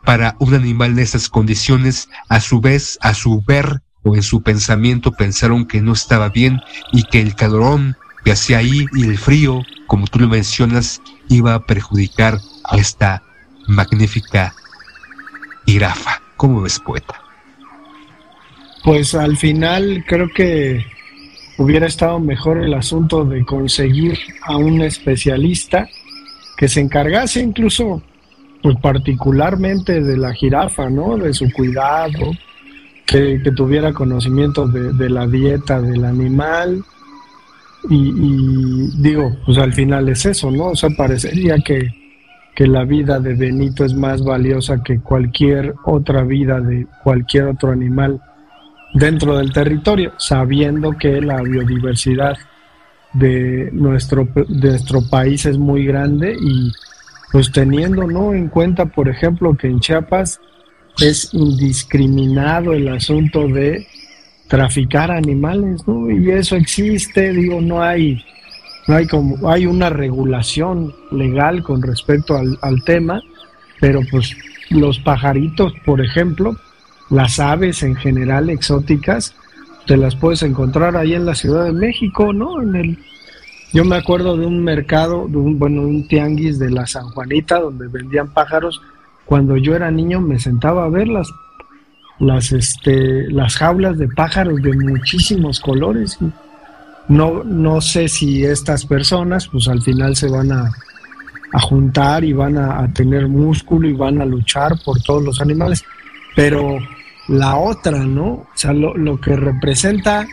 para 0.05 0.37
un 0.39 0.55
animal 0.55 0.93
en 0.93 0.99
esas 1.01 1.29
condiciones, 1.29 2.09
a 2.29 2.41
su 2.41 2.61
vez, 2.61 2.99
a 3.03 3.15
su 3.15 3.43
ver, 3.43 3.83
o 4.03 4.15
en 4.15 4.23
su 4.23 4.43
pensamiento 4.43 5.13
pensaron 5.13 5.67
que 5.67 5.81
no 5.81 5.93
estaba 5.93 6.29
bien 6.29 6.61
y 6.93 7.05
que 7.05 7.21
el 7.21 7.35
calorón 7.35 7.97
que 8.25 8.33
hacía 8.33 8.59
ahí 8.59 8.87
y 8.95 9.05
el 9.05 9.19
frío, 9.19 9.63
como 9.87 10.07
tú 10.07 10.21
lo 10.21 10.29
mencionas, 10.29 11.01
iba 11.29 11.55
a 11.55 11.67
perjudicar 11.67 12.39
a 12.65 12.77
esta 12.77 13.23
magnífica 13.67 14.55
jirafa. 15.67 16.21
¿Cómo 16.37 16.63
ves, 16.63 16.79
poeta? 16.79 17.21
Pues 18.85 19.15
al 19.15 19.37
final 19.37 20.05
creo 20.09 20.29
que 20.35 20.85
hubiera 21.59 21.87
estado 21.87 22.19
mejor 22.19 22.59
el 22.59 22.75
asunto 22.75 23.25
de 23.25 23.45
conseguir 23.45 24.19
a 24.43 24.57
un 24.57 24.83
especialista 24.83 25.89
que 26.57 26.69
se 26.69 26.81
encargase 26.81 27.41
incluso 27.41 28.03
pues 28.63 28.77
particularmente 28.81 30.01
de 30.01 30.17
la 30.17 30.33
jirafa, 30.33 30.89
¿no? 30.89 31.17
De 31.17 31.33
su 31.35 31.51
cuidado, 31.51 32.33
que, 33.13 33.53
tuviera 33.55 33.93
conocimiento 33.93 34.67
de, 34.67 35.11
la 35.11 35.27
dieta 35.27 35.81
del 35.81 36.05
animal. 36.05 36.83
Y, 37.89 39.03
digo, 39.03 39.37
pues 39.45 39.59
al 39.59 39.73
final 39.73 40.09
es 40.09 40.25
eso, 40.25 40.51
¿no? 40.51 40.69
O 40.69 40.77
sea, 40.77 40.91
parecería 40.97 41.57
que, 41.59 41.91
que 42.55 42.67
la 42.67 42.85
vida 42.85 43.21
de 43.21 43.35
Benito 43.35 43.85
es 43.85 43.95
más 43.95 44.23
valiosa 44.23 44.83
que 44.83 45.01
cualquier 45.01 45.75
otra 45.85 46.23
vida 46.23 46.61
de 46.61 46.87
cualquier 47.03 47.49
otro 47.49 47.73
animal 47.73 48.21
dentro 48.95 49.37
del 49.37 49.53
territorio, 49.53 50.13
sabiendo 50.19 50.93
que 50.93 51.21
la 51.21 51.43
biodiversidad 51.43 52.37
de 53.13 53.71
nuestro, 53.73 54.29
de 54.35 54.71
nuestro 54.71 55.01
país 55.11 55.45
es 55.45 55.59
muy 55.59 55.85
grande 55.85 56.35
y 56.41 56.73
pues 57.31 57.51
teniendo 57.51 58.07
¿no? 58.07 58.35
en 58.35 58.49
cuenta, 58.49 58.87
por 58.87 59.09
ejemplo, 59.09 59.55
que 59.55 59.67
en 59.67 59.81
Chiapas 59.81 60.41
es 61.01 61.33
indiscriminado 61.33 62.73
el 62.73 62.89
asunto 62.89 63.49
de 63.49 63.87
traficar 64.49 65.11
animales, 65.11 65.87
¿no? 65.87 66.11
Y 66.11 66.31
eso 66.31 66.57
existe, 66.57 67.33
digo, 67.33 67.61
no 67.61 67.83
hay, 67.83 68.23
no 68.87 68.97
hay 68.97 69.07
como, 69.07 69.51
hay 69.51 69.67
una 69.67 69.89
regulación 69.89 70.95
legal 71.11 71.63
con 71.63 71.83
respecto 71.83 72.37
al, 72.37 72.59
al 72.61 72.85
tema, 72.85 73.23
pero 73.81 74.01
pues 74.11 74.37
los 74.71 74.99
pajaritos, 74.99 75.73
por 75.85 76.01
ejemplo, 76.01 76.57
las 77.11 77.41
aves 77.41 77.83
en 77.83 77.97
general 77.97 78.51
exóticas, 78.51 79.35
te 79.87 79.97
las 79.97 80.15
puedes 80.17 80.43
encontrar 80.43 80.97
ahí 80.97 81.15
en 81.15 81.27
la 81.27 81.35
Ciudad 81.35 81.65
de 81.65 81.73
México, 81.73 82.33
¿no? 82.33 82.63
En 82.63 82.77
el, 82.77 82.99
yo 83.73 83.85
me 83.85 83.97
acuerdo 83.97 84.37
de 84.37 84.47
un 84.47 84.63
mercado, 84.63 85.27
de 85.29 85.39
un, 85.39 85.59
bueno, 85.59 85.83
un 85.83 86.07
tianguis 86.07 86.59
de 86.59 86.71
la 86.71 86.87
San 86.87 87.09
Juanita 87.09 87.59
donde 87.59 87.89
vendían 87.89 88.29
pájaros 88.29 88.83
cuando 89.25 89.57
yo 89.57 89.75
era 89.75 89.91
niño 89.91 90.21
me 90.21 90.39
sentaba 90.39 90.85
a 90.85 90.89
verlas 90.89 91.29
las, 92.19 92.53
este, 92.53 93.31
las 93.31 93.57
jaulas 93.57 93.99
de 93.99 94.09
pájaros 94.09 94.63
de 94.63 94.73
muchísimos 94.75 95.61
colores. 95.61 96.19
No, 97.09 97.43
no 97.43 97.81
sé 97.81 98.09
si 98.09 98.45
estas 98.45 98.87
personas, 98.87 99.49
pues 99.49 99.69
al 99.69 99.83
final 99.83 100.15
se 100.15 100.29
van 100.29 100.53
a, 100.53 100.71
a 101.53 101.61
juntar 101.61 102.25
y 102.25 102.33
van 102.33 102.57
a, 102.57 102.93
tener 102.93 103.29
músculo 103.29 103.89
y 103.89 103.93
van 103.93 104.21
a 104.21 104.25
luchar 104.25 104.73
por 104.85 105.01
todos 105.03 105.23
los 105.23 105.41
animales. 105.41 105.85
Pero 106.37 106.79
la 107.29 107.57
otra, 107.57 107.99
¿no? 107.99 108.27
O 108.27 108.49
sea, 108.55 108.73
lo, 108.73 108.97
lo 108.97 109.21
que 109.21 109.37
representa 109.37 110.27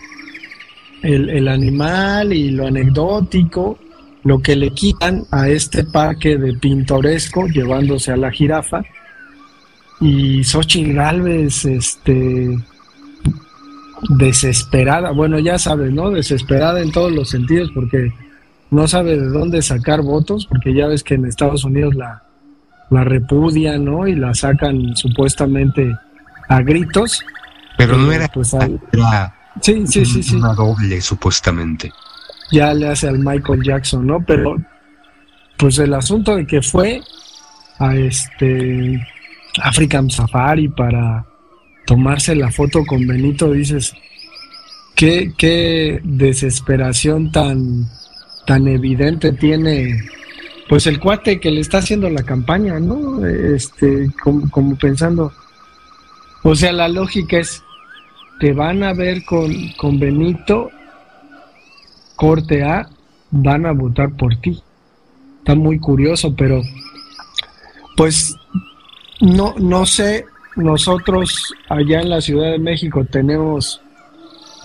el, 1.01 1.29
el, 1.29 1.47
animal 1.47 2.33
y 2.33 2.51
lo 2.51 2.67
anecdótico, 2.67 3.79
lo 4.23 4.39
que 4.39 4.55
le 4.55 4.71
quitan 4.71 5.25
a 5.31 5.49
este 5.49 5.83
parque 5.83 6.37
de 6.37 6.53
pintoresco 6.53 7.47
llevándose 7.47 8.11
a 8.11 8.17
la 8.17 8.31
jirafa. 8.31 8.83
Y 10.01 10.43
Xochitl 10.43 10.93
Galvez, 10.93 11.65
este, 11.65 12.57
desesperada, 14.09 15.11
bueno, 15.11 15.39
ya 15.39 15.57
sabes, 15.57 15.91
¿no? 15.91 16.09
Desesperada 16.09 16.81
en 16.81 16.91
todos 16.91 17.11
los 17.11 17.29
sentidos 17.29 17.69
porque 17.73 18.13
no 18.71 18.87
sabe 18.87 19.17
de 19.17 19.27
dónde 19.27 19.61
sacar 19.61 20.01
votos, 20.01 20.45
porque 20.45 20.73
ya 20.73 20.87
ves 20.87 21.03
que 21.03 21.15
en 21.15 21.25
Estados 21.25 21.63
Unidos 21.63 21.95
la, 21.95 22.23
la 22.89 23.03
repudian, 23.03 23.83
¿no? 23.83 24.07
Y 24.07 24.15
la 24.15 24.33
sacan 24.33 24.95
supuestamente 24.95 25.95
a 26.47 26.61
gritos. 26.61 27.23
Pero 27.77 27.97
no 27.97 28.11
era, 28.11 28.27
pues, 28.27 28.49
sí, 29.61 29.83
sí, 29.87 30.05
sí, 30.05 30.23
sí. 30.23 30.35
una 30.35 30.53
doble, 30.53 31.01
supuestamente. 31.01 31.91
Ya 32.51 32.73
le 32.73 32.87
hace 32.87 33.07
al 33.07 33.19
Michael 33.19 33.63
Jackson, 33.63 34.05
¿no? 34.07 34.23
Pero, 34.25 34.57
pues 35.57 35.77
el 35.79 35.93
asunto 35.93 36.35
de 36.35 36.47
que 36.47 36.61
fue 36.61 37.01
a 37.79 37.95
este 37.95 38.99
African 39.61 40.09
Safari 40.09 40.69
para 40.69 41.25
tomarse 41.85 42.35
la 42.35 42.51
foto 42.51 42.85
con 42.85 43.05
Benito, 43.07 43.51
dices, 43.51 43.93
qué, 44.95 45.31
qué 45.37 45.99
desesperación 46.03 47.31
tan 47.31 47.87
tan 48.45 48.67
evidente 48.67 49.31
tiene 49.31 49.95
pues 50.69 50.87
el 50.87 50.99
cuate 50.99 51.39
que 51.39 51.51
le 51.51 51.61
está 51.61 51.79
haciendo 51.79 52.09
la 52.09 52.23
campaña, 52.23 52.79
¿no? 52.79 53.25
Este, 53.25 54.11
como, 54.21 54.75
pensando, 54.75 55.33
o 56.43 56.55
sea, 56.55 56.71
la 56.71 56.87
lógica 56.87 57.39
es, 57.39 57.63
te 58.39 58.53
van 58.53 58.83
a 58.83 58.93
ver 58.93 59.25
con, 59.25 59.51
con 59.77 59.99
Benito, 59.99 60.69
corte 62.19 62.63
A, 62.63 62.89
van 63.31 63.65
a 63.65 63.71
votar 63.71 64.11
por 64.17 64.35
ti. 64.35 64.61
Está 65.39 65.55
muy 65.55 65.79
curioso, 65.79 66.35
pero 66.35 66.61
pues 67.95 68.35
no, 69.21 69.55
no 69.57 69.85
sé, 69.85 70.25
nosotros 70.57 71.53
allá 71.69 72.01
en 72.01 72.09
la 72.09 72.19
Ciudad 72.19 72.51
de 72.51 72.59
México 72.59 73.05
tenemos 73.05 73.81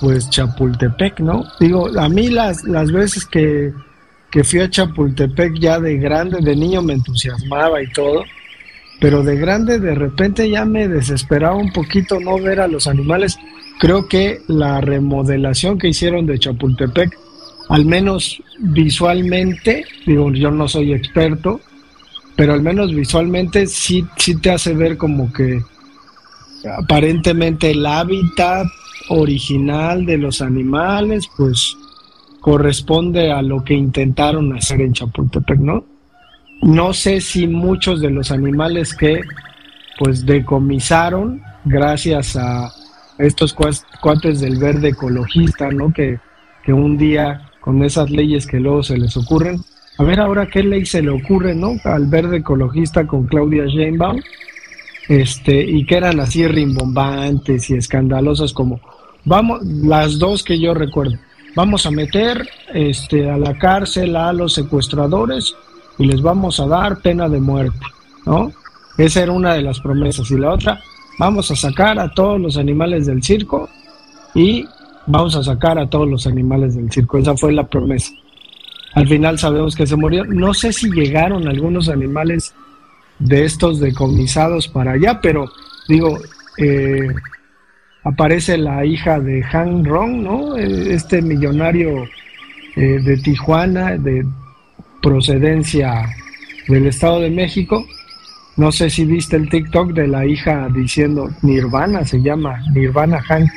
pues 0.01 0.29
Chapultepec, 0.31 1.21
¿no? 1.21 1.45
Digo, 1.61 1.89
a 1.97 2.09
mí 2.09 2.29
las, 2.29 2.65
las 2.65 2.91
veces 2.91 3.25
que, 3.25 3.73
que 4.33 4.43
fui 4.43 4.59
a 4.59 4.69
Chapultepec 4.69 5.55
ya 5.61 5.79
de 5.79 5.97
grande, 5.97 6.39
de 6.41 6.57
niño 6.57 6.83
me 6.83 6.95
entusiasmaba 6.95 7.81
y 7.81 7.91
todo, 7.93 8.25
pero 9.01 9.23
de 9.23 9.37
grande 9.37 9.79
de 9.79 9.95
repente 9.95 10.51
ya 10.51 10.65
me 10.65 10.89
desesperaba 10.89 11.55
un 11.55 11.73
poquito 11.73 12.19
no 12.19 12.37
ver 12.39 12.59
a 12.59 12.67
los 12.67 12.89
animales. 12.89 13.39
Creo 13.79 14.09
que 14.09 14.41
la 14.49 14.81
remodelación 14.81 15.79
que 15.79 15.89
hicieron 15.89 16.27
de 16.27 16.39
Chapultepec, 16.41 17.17
al 17.69 17.85
menos 17.87 18.43
visualmente, 18.59 19.85
digo, 20.07 20.31
yo 20.33 20.51
no 20.51 20.69
soy 20.69 20.93
experto, 20.93 21.61
pero 22.37 22.53
al 22.53 22.63
menos 22.63 22.95
visualmente 22.95 23.67
sí, 23.67 24.05
sí 24.17 24.37
te 24.37 24.51
hace 24.51 24.75
ver 24.75 24.97
como 24.97 25.33
que 25.33 25.61
aparentemente 26.79 27.71
el 27.71 27.87
hábitat 27.87 28.67
original 29.09 30.07
de 30.07 30.19
los 30.19 30.41
animales, 30.41 31.29
pues 31.37 31.77
corresponde 32.41 33.33
a 33.33 33.43
lo 33.43 33.65
que 33.65 33.75
intentaron 33.75 34.55
hacer 34.55 34.81
en 34.81 34.93
Chapultepec, 34.93 35.59
¿no? 35.59 35.85
No 36.63 36.93
sé 36.93 37.21
si 37.21 37.47
muchos 37.47 38.01
de 38.01 38.11
los 38.11 38.31
animales 38.31 38.95
que 38.95 39.21
pues 39.99 40.27
decomisaron 40.27 41.43
gracias 41.65 42.37
a 42.37 42.71
estos 43.19 43.55
cuates 43.55 44.41
del 44.41 44.59
verde 44.59 44.89
ecologista, 44.89 45.71
¿no? 45.71 45.93
Que, 45.93 46.19
que 46.65 46.73
un 46.73 46.97
día 46.97 47.51
con 47.65 47.83
esas 47.83 48.11
leyes 48.11 48.47
que 48.47 48.61
luego 48.61 48.83
se 48.83 48.99
les 48.99 49.17
ocurren, 49.17 49.59
a 49.97 50.05
ver 50.05 50.21
ahora 50.21 50.49
qué 50.49 50.63
ley 50.63 50.85
se 50.85 51.01
le 51.01 51.09
ocurre, 51.09 51.55
¿no? 51.55 51.77
Al 51.85 52.07
verde 52.07 52.39
ecologista 52.39 53.07
con 53.07 53.27
Claudia 53.27 53.65
Sheinbaum, 53.65 54.21
este, 55.09 55.63
y 55.63 55.87
que 55.87 55.97
eran 55.97 56.21
así 56.21 56.47
rimbombantes 56.47 57.71
y 57.71 57.75
escandalosas 57.75 58.53
como 58.53 58.81
Vamos, 59.25 59.65
las 59.65 60.19
dos 60.19 60.45
que 60.45 60.61
yo 60.61 60.75
recuerdo. 60.75 61.17
Vamos 61.57 61.87
a 61.87 61.91
meter 61.91 62.47
este, 62.75 63.31
a 63.31 63.39
la 63.39 63.57
cárcel 63.57 64.17
a 64.17 64.33
los 64.35 64.53
secuestradores 64.53 65.55
y 65.99 66.05
les 66.05 66.21
vamos 66.21 66.61
a 66.61 66.67
dar 66.67 67.01
pena 67.01 67.29
de 67.29 67.41
muerte, 67.41 67.87
¿no? 68.27 68.53
Esa 68.99 69.23
era 69.23 69.33
una 69.33 69.55
de 69.55 69.63
las 69.63 69.81
promesas. 69.81 70.31
Y 70.31 70.37
la 70.37 70.53
otra, 70.53 70.81
vamos 71.19 71.51
a 71.51 71.57
sacar 71.57 71.99
a 71.99 72.13
todos 72.13 72.39
los 72.39 72.59
animales 72.59 73.07
del 73.07 73.23
circo 73.23 73.71
y 74.35 74.67
vamos 75.07 75.37
a 75.37 75.43
sacar 75.43 75.79
a 75.79 75.89
todos 75.89 76.09
los 76.09 76.27
animales 76.27 76.75
del 76.75 76.91
circo. 76.91 77.19
Esa 77.19 77.37
fue 77.37 77.53
la 77.53 77.67
promesa. 77.67 78.13
Al 78.95 79.09
final 79.09 79.39
sabemos 79.39 79.75
que 79.75 79.87
se 79.87 79.97
murió. 79.97 80.25
No 80.25 80.55
sé 80.55 80.73
si 80.73 80.91
llegaron 80.91 81.49
algunos 81.49 81.89
animales 81.89 82.55
de 83.19 83.45
estos 83.45 83.81
decomisados 83.81 84.69
para 84.69 84.93
allá, 84.93 85.21
pero 85.21 85.51
digo, 85.89 86.19
eh, 86.59 87.09
aparece 88.05 88.57
la 88.57 88.85
hija 88.85 89.19
de 89.19 89.45
Han 89.53 89.85
Rong, 89.85 90.23
¿no? 90.23 90.57
Eh, 90.57 90.95
este 90.95 91.23
millonario 91.23 92.05
eh, 92.77 93.01
de 93.03 93.17
Tijuana, 93.17 93.97
de 93.97 94.25
procedencia 95.03 96.09
del 96.69 96.87
Estado 96.87 97.21
de 97.21 97.31
México. 97.31 97.85
No 98.57 98.71
sé 98.71 98.89
si 98.91 99.05
viste 99.05 99.37
el 99.37 99.49
TikTok 99.49 99.93
de 99.93 100.07
la 100.07 100.25
hija 100.25 100.69
diciendo 100.73 101.29
Nirvana, 101.43 102.05
se 102.05 102.23
llama 102.23 102.63
Nirvana 102.73 103.21
Han. 103.29 103.49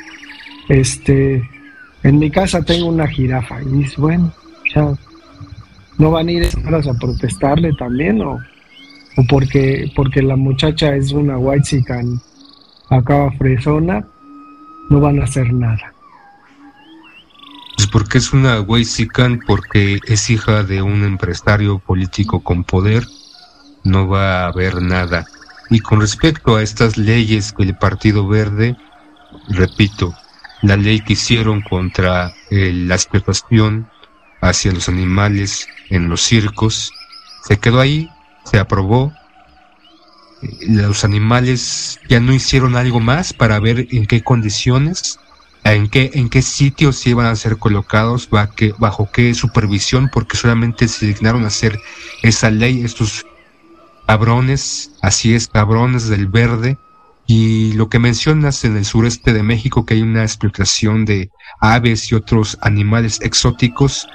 Este, 0.68 1.48
en 2.02 2.18
mi 2.18 2.30
casa 2.30 2.62
tengo 2.62 2.86
una 2.86 3.06
jirafa. 3.06 3.62
Y 3.62 3.78
dice, 3.78 4.00
bueno, 4.00 4.32
ya, 4.74 4.94
¿no 5.98 6.10
van 6.10 6.28
a 6.28 6.32
ir 6.32 6.48
a 6.72 6.94
protestarle 6.94 7.72
también? 7.78 8.20
¿O, 8.22 8.34
o 8.34 9.24
porque, 9.28 9.90
porque 9.96 10.22
la 10.22 10.36
muchacha 10.36 10.94
es 10.94 11.12
una 11.12 11.38
white 11.38 11.82
acá 12.90 13.30
fresona? 13.38 14.04
no 14.88 15.00
van 15.00 15.20
a 15.20 15.24
hacer 15.24 15.52
nada. 15.52 15.94
Pues 17.76 17.86
porque 17.88 18.18
es 18.18 18.32
una 18.32 18.60
Weissican, 18.60 19.40
porque 19.46 20.00
es 20.06 20.30
hija 20.30 20.64
de 20.64 20.82
un 20.82 21.04
empresario 21.04 21.78
político 21.78 22.42
con 22.42 22.64
poder, 22.64 23.06
no 23.84 24.08
va 24.08 24.42
a 24.42 24.48
haber 24.48 24.82
nada. 24.82 25.26
Y 25.70 25.80
con 25.80 26.00
respecto 26.00 26.56
a 26.56 26.62
estas 26.62 26.96
leyes 26.96 27.52
que 27.52 27.62
el 27.62 27.76
Partido 27.76 28.26
Verde, 28.26 28.76
repito, 29.48 30.14
la 30.62 30.76
ley 30.76 31.00
que 31.00 31.12
hicieron 31.14 31.62
contra 31.62 32.34
eh, 32.50 32.72
la 32.72 32.94
explotación 32.94 33.88
hacia 34.40 34.72
los 34.72 34.88
animales 34.88 35.68
en 35.90 36.08
los 36.08 36.22
circos, 36.22 36.92
se 37.44 37.58
quedó 37.58 37.80
ahí, 37.80 38.10
se 38.44 38.58
aprobó, 38.58 39.12
los 40.68 41.04
animales 41.04 41.98
ya 42.08 42.20
no 42.20 42.32
hicieron 42.32 42.76
algo 42.76 43.00
más 43.00 43.32
para 43.32 43.58
ver 43.58 43.88
en 43.90 44.06
qué 44.06 44.22
condiciones, 44.22 45.18
en 45.64 45.88
qué, 45.88 46.10
en 46.14 46.28
qué 46.28 46.42
sitios 46.42 47.04
iban 47.06 47.26
a 47.26 47.36
ser 47.36 47.56
colocados, 47.56 48.30
bajo 48.30 48.54
qué, 48.54 48.74
bajo 48.78 49.10
qué 49.12 49.34
supervisión, 49.34 50.10
porque 50.12 50.36
solamente 50.36 50.88
se 50.88 51.06
dignaron 51.06 51.44
a 51.44 51.48
hacer 51.48 51.80
esa 52.22 52.50
ley, 52.50 52.82
estos 52.84 53.26
cabrones, 54.06 54.92
así 55.02 55.34
es, 55.34 55.48
cabrones 55.48 56.08
del 56.08 56.28
verde. 56.28 56.78
Y 57.30 57.74
lo 57.74 57.90
que 57.90 57.98
mencionas 57.98 58.64
en 58.64 58.78
el 58.78 58.86
sureste 58.86 59.34
de 59.34 59.42
México, 59.42 59.84
que 59.84 59.94
hay 59.94 60.02
una 60.02 60.22
explotación 60.22 61.04
de 61.04 61.30
aves 61.60 62.10
y 62.10 62.14
otros 62.14 62.56
animales 62.62 63.20
exóticos, 63.20 64.08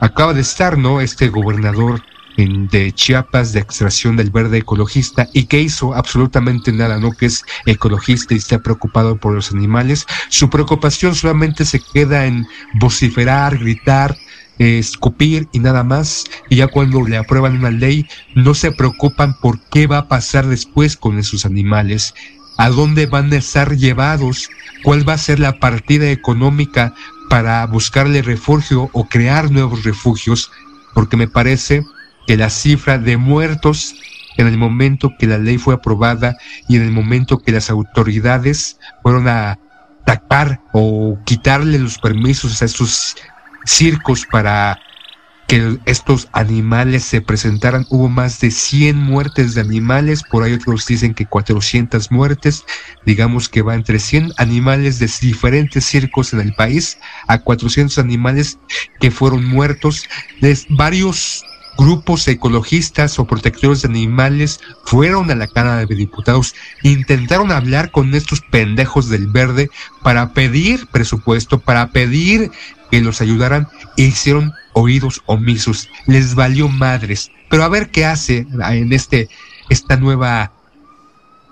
acaba 0.00 0.34
de 0.34 0.42
estar, 0.42 0.76
¿no? 0.76 1.00
Este 1.00 1.30
gobernador 1.30 2.02
de 2.36 2.92
Chiapas 2.92 3.52
de 3.52 3.60
extracción 3.60 4.16
del 4.16 4.30
verde 4.30 4.58
ecologista 4.58 5.28
y 5.32 5.44
que 5.44 5.60
hizo 5.60 5.94
absolutamente 5.94 6.72
nada, 6.72 6.98
¿no? 6.98 7.12
Que 7.12 7.26
es 7.26 7.44
ecologista 7.66 8.34
y 8.34 8.38
está 8.38 8.58
preocupado 8.58 9.16
por 9.16 9.34
los 9.34 9.52
animales. 9.52 10.06
Su 10.28 10.48
preocupación 10.48 11.14
solamente 11.14 11.64
se 11.64 11.80
queda 11.80 12.26
en 12.26 12.46
vociferar, 12.74 13.58
gritar, 13.58 14.16
escupir 14.58 15.48
y 15.52 15.58
nada 15.60 15.82
más. 15.82 16.24
Y 16.48 16.56
ya 16.56 16.68
cuando 16.68 17.02
le 17.06 17.16
aprueban 17.16 17.56
una 17.56 17.70
ley, 17.70 18.06
no 18.34 18.54
se 18.54 18.70
preocupan 18.72 19.34
por 19.40 19.58
qué 19.70 19.86
va 19.86 19.98
a 19.98 20.08
pasar 20.08 20.46
después 20.46 20.96
con 20.96 21.18
esos 21.18 21.44
animales, 21.46 22.14
a 22.60 22.68
dónde 22.68 23.06
van 23.06 23.32
a 23.32 23.36
estar 23.36 23.74
llevados, 23.74 24.50
cuál 24.82 25.08
va 25.08 25.14
a 25.14 25.18
ser 25.18 25.40
la 25.40 25.58
partida 25.58 26.10
económica 26.10 26.92
para 27.30 27.64
buscarle 27.64 28.20
refugio 28.20 28.90
o 28.92 29.08
crear 29.08 29.50
nuevos 29.50 29.82
refugios, 29.82 30.50
porque 30.92 31.16
me 31.16 31.26
parece 31.26 31.82
que 32.26 32.36
la 32.36 32.50
cifra 32.50 32.98
de 32.98 33.16
muertos 33.16 33.94
en 34.36 34.46
el 34.46 34.58
momento 34.58 35.14
que 35.18 35.26
la 35.26 35.38
ley 35.38 35.56
fue 35.56 35.72
aprobada 35.72 36.36
y 36.68 36.76
en 36.76 36.82
el 36.82 36.90
momento 36.90 37.38
que 37.38 37.52
las 37.52 37.70
autoridades 37.70 38.78
fueron 39.02 39.26
a 39.26 39.58
atacar 40.02 40.60
o 40.74 41.18
quitarle 41.24 41.78
los 41.78 41.96
permisos 41.96 42.60
a 42.60 42.66
estos 42.66 43.16
circos 43.64 44.26
para 44.30 44.78
que 45.50 45.80
estos 45.84 46.28
animales 46.30 47.02
se 47.02 47.20
presentaran. 47.20 47.84
Hubo 47.90 48.08
más 48.08 48.38
de 48.38 48.52
100 48.52 48.96
muertes 48.96 49.54
de 49.54 49.60
animales, 49.60 50.22
por 50.22 50.44
ahí 50.44 50.52
otros 50.52 50.86
dicen 50.86 51.12
que 51.12 51.26
400 51.26 52.12
muertes, 52.12 52.64
digamos 53.04 53.48
que 53.48 53.62
va 53.62 53.74
entre 53.74 53.98
100 53.98 54.32
animales 54.36 55.00
de 55.00 55.10
diferentes 55.20 55.84
circos 55.84 56.32
en 56.32 56.40
el 56.40 56.54
país 56.54 56.98
a 57.26 57.38
400 57.38 57.98
animales 57.98 58.60
que 59.00 59.10
fueron 59.10 59.44
muertos. 59.44 60.04
de 60.40 60.56
varios 60.68 61.44
grupos 61.78 62.26
ecologistas 62.28 63.18
o 63.18 63.24
protectores 63.24 63.82
de 63.82 63.88
animales 63.88 64.60
fueron 64.84 65.30
a 65.30 65.34
la 65.34 65.46
Cámara 65.46 65.84
de 65.84 65.94
Diputados, 65.94 66.54
intentaron 66.82 67.52
hablar 67.52 67.90
con 67.90 68.14
estos 68.14 68.40
pendejos 68.40 69.08
del 69.08 69.26
verde 69.26 69.70
para 70.02 70.32
pedir 70.32 70.86
presupuesto, 70.88 71.58
para 71.58 71.90
pedir 71.90 72.50
que 72.90 73.00
los 73.00 73.20
ayudaran 73.20 73.68
e 73.96 74.02
hicieron 74.04 74.52
oídos 74.72 75.22
omisos, 75.26 75.88
les 76.06 76.34
valió 76.34 76.68
madres. 76.68 77.30
Pero 77.48 77.64
a 77.64 77.68
ver 77.68 77.90
qué 77.90 78.04
hace 78.04 78.46
en 78.70 78.92
este 78.92 79.28
esta 79.68 79.96
nueva 79.96 80.52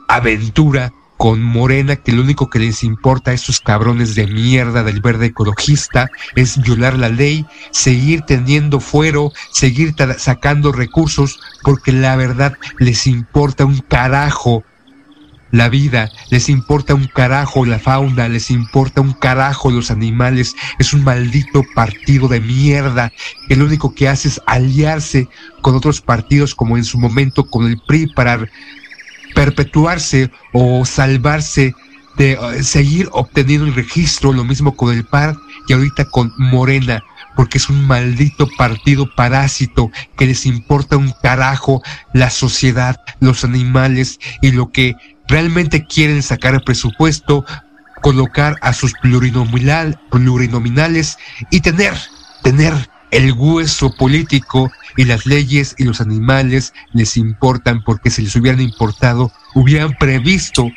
aventura 0.08 0.92
con 1.18 1.42
Morena, 1.42 1.96
que 1.96 2.12
lo 2.12 2.22
único 2.22 2.48
que 2.48 2.60
les 2.60 2.84
importa 2.84 3.32
a 3.32 3.34
estos 3.34 3.60
cabrones 3.60 4.14
de 4.14 4.28
mierda 4.28 4.84
del 4.84 5.00
verde 5.00 5.26
ecologista 5.26 6.08
es 6.36 6.62
violar 6.62 6.96
la 6.96 7.08
ley, 7.08 7.44
seguir 7.72 8.22
teniendo 8.22 8.78
fuero, 8.78 9.32
seguir 9.52 9.94
sacando 10.16 10.70
recursos, 10.70 11.40
porque 11.62 11.90
la 11.90 12.14
verdad 12.14 12.54
les 12.78 13.08
importa 13.08 13.64
un 13.64 13.80
carajo 13.80 14.62
la 15.50 15.68
vida, 15.68 16.10
les 16.30 16.48
importa 16.48 16.94
un 16.94 17.06
carajo 17.06 17.64
la 17.64 17.78
fauna, 17.78 18.28
les 18.28 18.50
importa 18.50 19.00
un 19.00 19.12
carajo 19.12 19.70
los 19.70 19.90
animales, 19.90 20.54
es 20.78 20.92
un 20.92 21.04
maldito 21.04 21.64
partido 21.74 22.28
de 22.28 22.40
mierda 22.40 23.12
que 23.48 23.56
lo 23.56 23.64
único 23.64 23.94
que 23.94 24.08
hace 24.08 24.28
es 24.28 24.40
aliarse 24.46 25.28
con 25.62 25.74
otros 25.74 26.00
partidos 26.00 26.54
como 26.54 26.76
en 26.76 26.84
su 26.84 26.98
momento 26.98 27.44
con 27.44 27.66
el 27.66 27.80
PRI 27.86 28.06
para 28.08 28.46
perpetuarse 29.38 30.32
o 30.52 30.84
salvarse 30.84 31.72
de 32.16 32.32
eh, 32.32 32.64
seguir 32.64 33.08
obteniendo 33.12 33.66
el 33.66 33.74
registro, 33.76 34.32
lo 34.32 34.42
mismo 34.42 34.74
con 34.74 34.92
el 34.92 35.04
PAR 35.04 35.36
y 35.68 35.74
ahorita 35.74 36.06
con 36.06 36.32
Morena, 36.38 37.04
porque 37.36 37.58
es 37.58 37.70
un 37.70 37.86
maldito 37.86 38.48
partido 38.58 39.08
parásito 39.14 39.92
que 40.16 40.26
les 40.26 40.44
importa 40.44 40.96
un 40.96 41.14
carajo 41.22 41.80
la 42.12 42.30
sociedad, 42.30 42.96
los 43.20 43.44
animales 43.44 44.18
y 44.42 44.50
lo 44.50 44.72
que 44.72 44.96
realmente 45.28 45.86
quieren 45.86 46.24
sacar 46.24 46.54
el 46.54 46.64
presupuesto, 46.64 47.44
colocar 48.02 48.56
a 48.60 48.72
sus 48.72 48.92
plurinominal, 48.94 50.00
plurinominales 50.10 51.16
y 51.52 51.60
tener, 51.60 51.94
tener 52.42 52.74
el 53.10 53.32
hueso 53.32 53.94
político 53.94 54.70
y 54.96 55.04
las 55.04 55.26
leyes 55.26 55.74
y 55.78 55.84
los 55.84 56.00
animales 56.00 56.72
les 56.92 57.16
importan 57.16 57.82
porque 57.84 58.10
si 58.10 58.22
les 58.22 58.36
hubieran 58.36 58.60
importado, 58.60 59.32
hubieran 59.54 59.96
previsto 59.98 60.70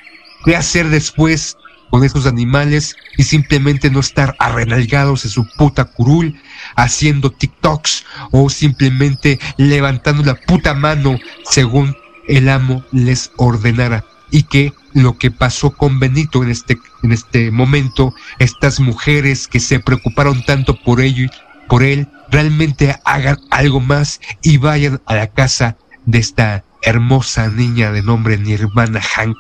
qué 0.46 0.56
hacer 0.56 0.90
después 0.90 1.58
con 1.92 2.04
esos 2.06 2.26
animales 2.26 2.96
y 3.18 3.24
simplemente 3.24 3.92
no 3.92 4.00
estar 4.00 4.36
arrenalgados 4.40 5.26
en 5.26 5.32
su 5.32 5.46
puta 5.58 5.86
curul 5.86 6.40
haciendo 6.76 7.32
TikToks 7.32 8.06
o 8.32 8.50
simplemente 8.50 9.40
levantando 9.58 10.24
la 10.24 10.36
puta 10.36 10.74
mano 10.74 11.20
según 11.44 11.96
el 12.28 12.50
amo 12.50 12.84
les 12.92 13.32
ordenara. 13.36 14.06
Y 14.32 14.44
que 14.44 14.74
lo 14.94 15.18
que 15.18 15.30
pasó 15.30 15.72
con 15.72 16.00
Benito 16.00 16.42
en 16.42 16.50
este, 16.50 16.78
en 17.04 17.12
este 17.12 17.52
momento, 17.52 18.14
estas 18.40 18.80
mujeres 18.80 19.48
que 19.48 19.60
se 19.60 19.82
preocuparon 19.82 20.42
tanto 20.46 20.80
por 20.82 21.02
ello, 21.02 21.30
por 21.68 21.84
él, 21.84 22.08
realmente 22.32 22.96
hagan 23.06 23.38
algo 23.52 23.80
más 23.80 24.22
y 24.42 24.58
vayan 24.58 25.02
a 25.06 25.16
la 25.16 25.28
casa 25.28 25.78
de 26.06 26.20
esta 26.20 26.64
hermosa 26.82 27.50
niña 27.50 27.92
de 27.92 28.02
nombre 28.02 28.38
Nirvana 28.38 29.02
Hank 29.02 29.38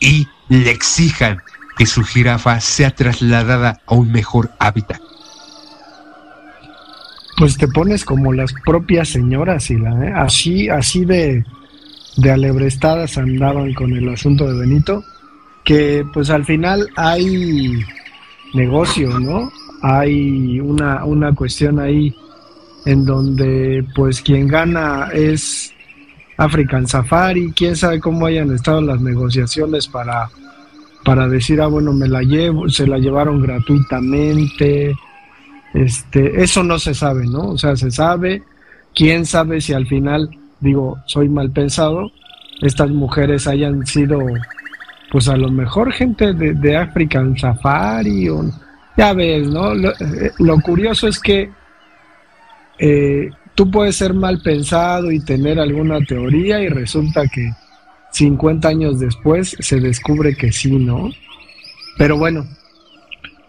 y 0.00 0.28
le 0.48 0.70
exijan 0.70 1.38
que 1.76 1.86
su 1.86 2.04
jirafa 2.04 2.60
sea 2.60 2.90
trasladada 2.90 3.80
a 3.86 3.94
un 3.94 4.12
mejor 4.12 4.50
hábitat. 4.58 5.00
Pues 7.36 7.56
te 7.56 7.68
pones 7.68 8.04
como 8.04 8.32
las 8.32 8.52
propias 8.64 9.08
señoras 9.08 9.70
y 9.70 9.74
¿eh? 9.74 10.12
así, 10.14 10.68
así 10.68 11.04
de, 11.04 11.44
de 12.16 12.30
alebrestadas 12.32 13.16
andaban 13.16 13.74
con 13.74 13.92
el 13.92 14.08
asunto 14.08 14.52
de 14.52 14.58
Benito, 14.58 15.04
que 15.64 16.04
pues 16.12 16.30
al 16.30 16.44
final 16.44 16.88
hay 16.96 17.84
negocio, 18.54 19.20
¿no? 19.20 19.52
Hay 19.82 20.60
una, 20.60 21.04
una 21.04 21.34
cuestión 21.34 21.78
ahí 21.78 22.14
en 22.84 23.04
donde 23.04 23.84
pues 23.94 24.20
quien 24.22 24.48
gana 24.48 25.10
es 25.12 25.72
African 26.36 26.86
Safari, 26.86 27.52
quién 27.52 27.76
sabe 27.76 28.00
cómo 28.00 28.26
hayan 28.26 28.52
estado 28.52 28.80
las 28.80 29.00
negociaciones 29.00 29.88
para, 29.88 30.28
para 31.04 31.28
decir, 31.28 31.60
ah, 31.60 31.66
bueno, 31.66 31.92
me 31.92 32.08
la 32.08 32.22
llevo, 32.22 32.68
se 32.68 32.86
la 32.86 32.98
llevaron 32.98 33.42
gratuitamente, 33.42 34.94
este, 35.74 36.42
eso 36.42 36.62
no 36.62 36.78
se 36.78 36.94
sabe, 36.94 37.26
¿no? 37.26 37.50
O 37.50 37.58
sea, 37.58 37.76
se 37.76 37.90
sabe, 37.90 38.42
quién 38.94 39.26
sabe 39.26 39.60
si 39.60 39.72
al 39.72 39.86
final 39.86 40.30
digo, 40.60 40.98
soy 41.06 41.28
mal 41.28 41.50
pensado, 41.50 42.10
estas 42.60 42.90
mujeres 42.90 43.46
hayan 43.46 43.86
sido, 43.86 44.20
pues 45.10 45.28
a 45.28 45.36
lo 45.36 45.50
mejor 45.50 45.92
gente 45.92 46.32
de, 46.32 46.54
de 46.54 46.76
African 46.76 47.36
Safari, 47.36 48.28
o, 48.28 48.44
ya 48.98 49.12
ves, 49.12 49.46
¿no? 49.48 49.74
Lo, 49.74 49.90
eh, 49.92 50.62
curioso 50.64 51.06
es 51.06 51.20
que 51.20 51.50
eh, 52.80 53.30
tú 53.54 53.70
puedes 53.70 53.94
ser 53.94 54.12
mal 54.12 54.42
pensado 54.42 55.12
y 55.12 55.20
tener 55.20 55.60
alguna 55.60 56.00
teoría 56.00 56.60
y 56.60 56.68
resulta 56.68 57.22
que 57.28 57.52
50 58.10 58.68
años 58.68 58.98
después 58.98 59.56
se 59.60 59.78
descubre 59.78 60.34
que 60.34 60.50
sí, 60.50 60.76
¿no? 60.76 61.10
Pero 61.96 62.18
bueno, 62.18 62.44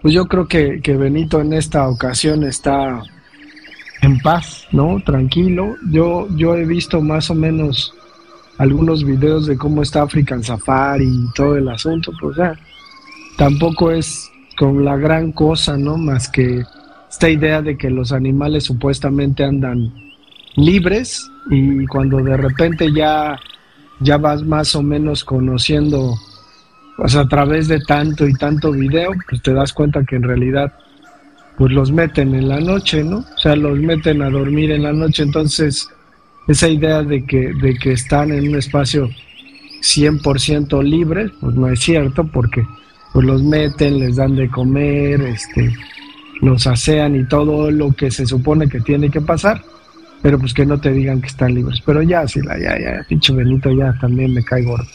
pues 0.04 0.14
yo 0.14 0.28
creo 0.28 0.48
que, 0.48 0.82
que 0.84 0.96
Benito 0.96 1.42
en 1.42 1.54
esta 1.54 1.88
ocasión 1.88 2.44
está 2.44 3.02
en 4.04 4.20
paz, 4.20 4.68
¿no? 4.72 5.02
Tranquilo. 5.04 5.78
Yo, 5.90 6.28
yo 6.36 6.56
he 6.56 6.66
visto 6.66 7.02
más 7.02 7.32
o 7.32 7.36
menos 7.36 7.96
algunos 8.60 9.04
videos 9.04 9.48
de 9.48 9.58
cómo 9.58 9.82
está 9.82 10.04
African 10.04 10.44
Safari 10.44 11.08
y 11.08 11.34
todo 11.34 11.58
el 11.58 11.70
asunto, 11.70 12.12
pues 12.22 12.38
ya, 12.38 12.54
tampoco 13.36 13.90
es 13.90 14.30
con 14.60 14.84
la 14.84 14.98
gran 14.98 15.32
cosa, 15.32 15.78
¿no? 15.78 15.98
Más 15.98 16.28
que 16.28 16.66
esta 17.10 17.30
idea 17.30 17.62
de 17.62 17.78
que 17.78 17.90
los 17.90 18.12
animales 18.12 18.66
supuestamente 18.66 19.46
andan 19.46 19.94
libres 20.58 21.32
y 21.50 21.86
cuando 21.86 22.18
de 22.18 22.36
repente 22.36 22.92
ya, 22.92 23.40
ya 24.02 24.18
vas 24.18 24.44
más 24.44 24.76
o 24.76 24.84
menos 24.84 25.24
conociendo, 25.24 26.14
pues 26.98 27.16
a 27.16 27.26
través 27.30 27.70
de 27.70 27.80
tanto 27.80 28.28
y 28.28 28.34
tanto 28.34 28.74
video, 28.74 29.14
pues 29.30 29.42
te 29.42 29.54
das 29.54 29.72
cuenta 29.72 30.04
que 30.04 30.18
en 30.18 30.24
realidad 30.24 30.74
pues 31.58 31.72
los 31.72 31.94
meten 31.94 32.36
en 32.36 32.50
la 32.50 32.60
noche, 32.60 33.02
¿no? 33.02 33.20
O 33.20 33.38
sea, 33.38 33.56
los 33.56 33.80
meten 33.80 34.22
a 34.22 34.30
dormir 34.30 34.72
en 34.72 34.84
la 34.84 34.92
noche, 34.92 35.24
entonces 35.24 35.90
esa 36.50 36.68
idea 36.68 37.02
de 37.02 37.26
que, 37.26 37.54
de 37.54 37.76
que 37.76 37.94
están 37.94 38.34
en 38.34 38.50
un 38.50 38.56
espacio 38.56 39.10
100% 39.82 40.84
libre, 40.84 41.32
pues 41.40 41.56
no 41.56 41.70
es 41.70 41.80
cierto, 41.80 42.26
porque 42.26 42.66
pues 43.14 43.26
los 43.26 43.44
meten, 43.44 44.00
les 44.00 44.16
dan 44.16 44.36
de 44.36 44.50
comer, 44.50 45.22
este, 45.22 45.74
los 46.42 46.68
asean 46.68 47.16
y 47.16 47.26
todo 47.26 47.72
lo 47.72 47.92
que 47.92 48.12
se 48.12 48.26
supone 48.26 48.70
que 48.70 48.80
tiene 48.82 49.10
que 49.10 49.22
pasar, 49.22 49.64
pero 50.22 50.40
pues 50.40 50.54
que 50.54 50.66
no 50.66 50.80
te 50.80 50.92
digan 50.92 51.22
que 51.22 51.28
están 51.28 51.54
libres. 51.54 51.82
Pero 51.86 52.02
ya, 52.02 52.28
sí, 52.28 52.42
la, 52.42 52.58
ya, 52.60 52.80
ya, 52.80 53.06
pinche 53.08 53.34
Benito 53.34 53.72
ya 53.72 53.94
también 54.00 54.34
me 54.34 54.44
cae 54.44 54.64
gordo. 54.64 54.88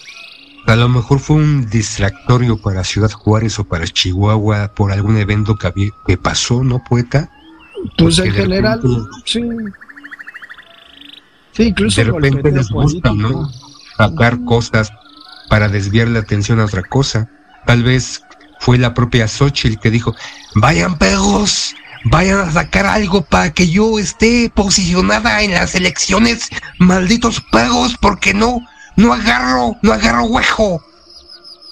A 0.66 0.76
lo 0.76 0.88
mejor 0.88 1.18
fue 1.18 1.36
un 1.36 1.68
distractorio 1.68 2.56
para 2.56 2.84
Ciudad 2.84 3.10
Juárez 3.10 3.58
o 3.58 3.64
para 3.64 3.86
Chihuahua 3.86 4.72
por 4.74 4.92
algún 4.92 5.18
evento 5.18 5.56
que, 5.56 5.90
que 6.06 6.16
pasó, 6.16 6.64
¿no, 6.64 6.82
poeta? 6.82 7.30
Pues 7.98 8.18
en 8.18 8.32
general, 8.32 8.80
sí. 9.26 9.42
Sí, 11.52 11.64
incluso 11.64 12.00
de 12.00 12.10
repente 12.10 12.50
les 12.50 12.68
gusta, 12.70 13.12
¿no? 13.12 13.48
Sacar 13.96 14.42
cosas 14.44 14.90
para 15.48 15.68
desviar 15.68 16.08
la 16.08 16.20
atención 16.20 16.60
a 16.60 16.64
otra 16.64 16.82
cosa. 16.82 17.30
Tal 17.66 17.82
vez 17.82 18.22
fue 18.58 18.78
la 18.78 18.94
propia 18.94 19.28
Xochitl 19.28 19.78
que 19.78 19.90
dijo, 19.90 20.14
vayan 20.54 20.96
pegos, 20.96 21.74
vayan 22.04 22.38
a 22.38 22.50
sacar 22.50 22.86
algo 22.86 23.22
para 23.22 23.52
que 23.52 23.68
yo 23.68 23.98
esté 23.98 24.50
posicionada 24.54 25.42
en 25.42 25.52
las 25.52 25.74
elecciones, 25.74 26.48
malditos 26.78 27.40
pegos, 27.52 27.96
porque 28.00 28.32
no, 28.34 28.60
no 28.96 29.12
agarro, 29.12 29.76
no 29.82 29.92
agarro 29.92 30.24
huejo. 30.24 30.82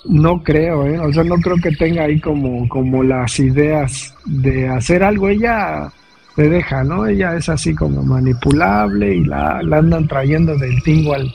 No 0.05 0.43
creo, 0.43 0.85
¿eh? 0.87 0.99
O 0.99 1.13
sea, 1.13 1.23
no 1.23 1.37
creo 1.37 1.57
que 1.57 1.71
tenga 1.71 2.05
ahí 2.05 2.21
como, 2.21 2.69
como 2.69 3.03
las 3.05 3.39
ideas 3.39 4.13
de 4.25 4.69
hacer 4.69 5.05
algo. 5.05 5.29
Ella 5.29 5.93
le 6.37 6.49
deja, 6.49 6.83
¿no? 6.83 7.07
Ella 7.07 7.37
es 7.37 7.49
así 7.49 7.75
como 7.75 8.03
manipulable 8.03 9.15
y 9.15 9.25
la, 9.25 9.63
la 9.63 9.79
andan 9.79 10.09
trayendo 10.09 10.57
del 10.59 10.83
tingo 10.83 11.15
al, 11.15 11.33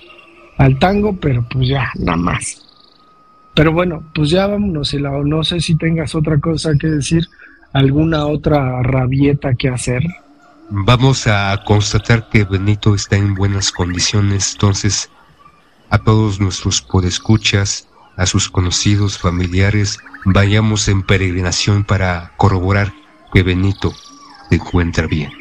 al 0.57 0.77
tango, 0.79 1.15
pero 1.15 1.45
pues 1.49 1.69
ya, 1.69 1.89
nada 1.95 2.17
más. 2.17 2.66
Pero 3.57 3.71
bueno, 3.71 4.03
pues 4.13 4.29
ya 4.29 4.45
vámonos, 4.45 4.93
no 5.25 5.43
sé 5.43 5.59
si 5.61 5.75
tengas 5.75 6.13
otra 6.13 6.39
cosa 6.39 6.73
que 6.79 6.85
decir, 6.85 7.27
alguna 7.73 8.27
otra 8.27 8.83
rabieta 8.83 9.55
que 9.55 9.67
hacer. 9.67 10.03
Vamos 10.69 11.25
a 11.25 11.59
constatar 11.65 12.29
que 12.29 12.43
Benito 12.43 12.93
está 12.93 13.15
en 13.15 13.33
buenas 13.33 13.71
condiciones, 13.71 14.51
entonces 14.53 15.09
a 15.89 15.97
todos 15.97 16.39
nuestros 16.39 16.83
podescuchas, 16.83 17.87
a 18.15 18.27
sus 18.27 18.47
conocidos, 18.47 19.17
familiares, 19.17 19.97
vayamos 20.23 20.87
en 20.87 21.01
peregrinación 21.01 21.83
para 21.83 22.33
corroborar 22.37 22.93
que 23.33 23.41
Benito 23.41 23.91
se 24.49 24.57
encuentra 24.57 25.07
bien. 25.07 25.31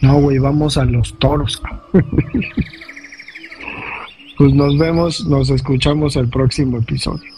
No, 0.00 0.16
güey, 0.16 0.38
vamos 0.38 0.76
a 0.76 0.84
los 0.84 1.16
toros. 1.20 1.62
pues 4.40 4.54
nos 4.54 4.78
vemos, 4.78 5.26
nos 5.26 5.50
escuchamos 5.50 6.16
el 6.16 6.30
próximo 6.30 6.78
episodio. 6.78 7.30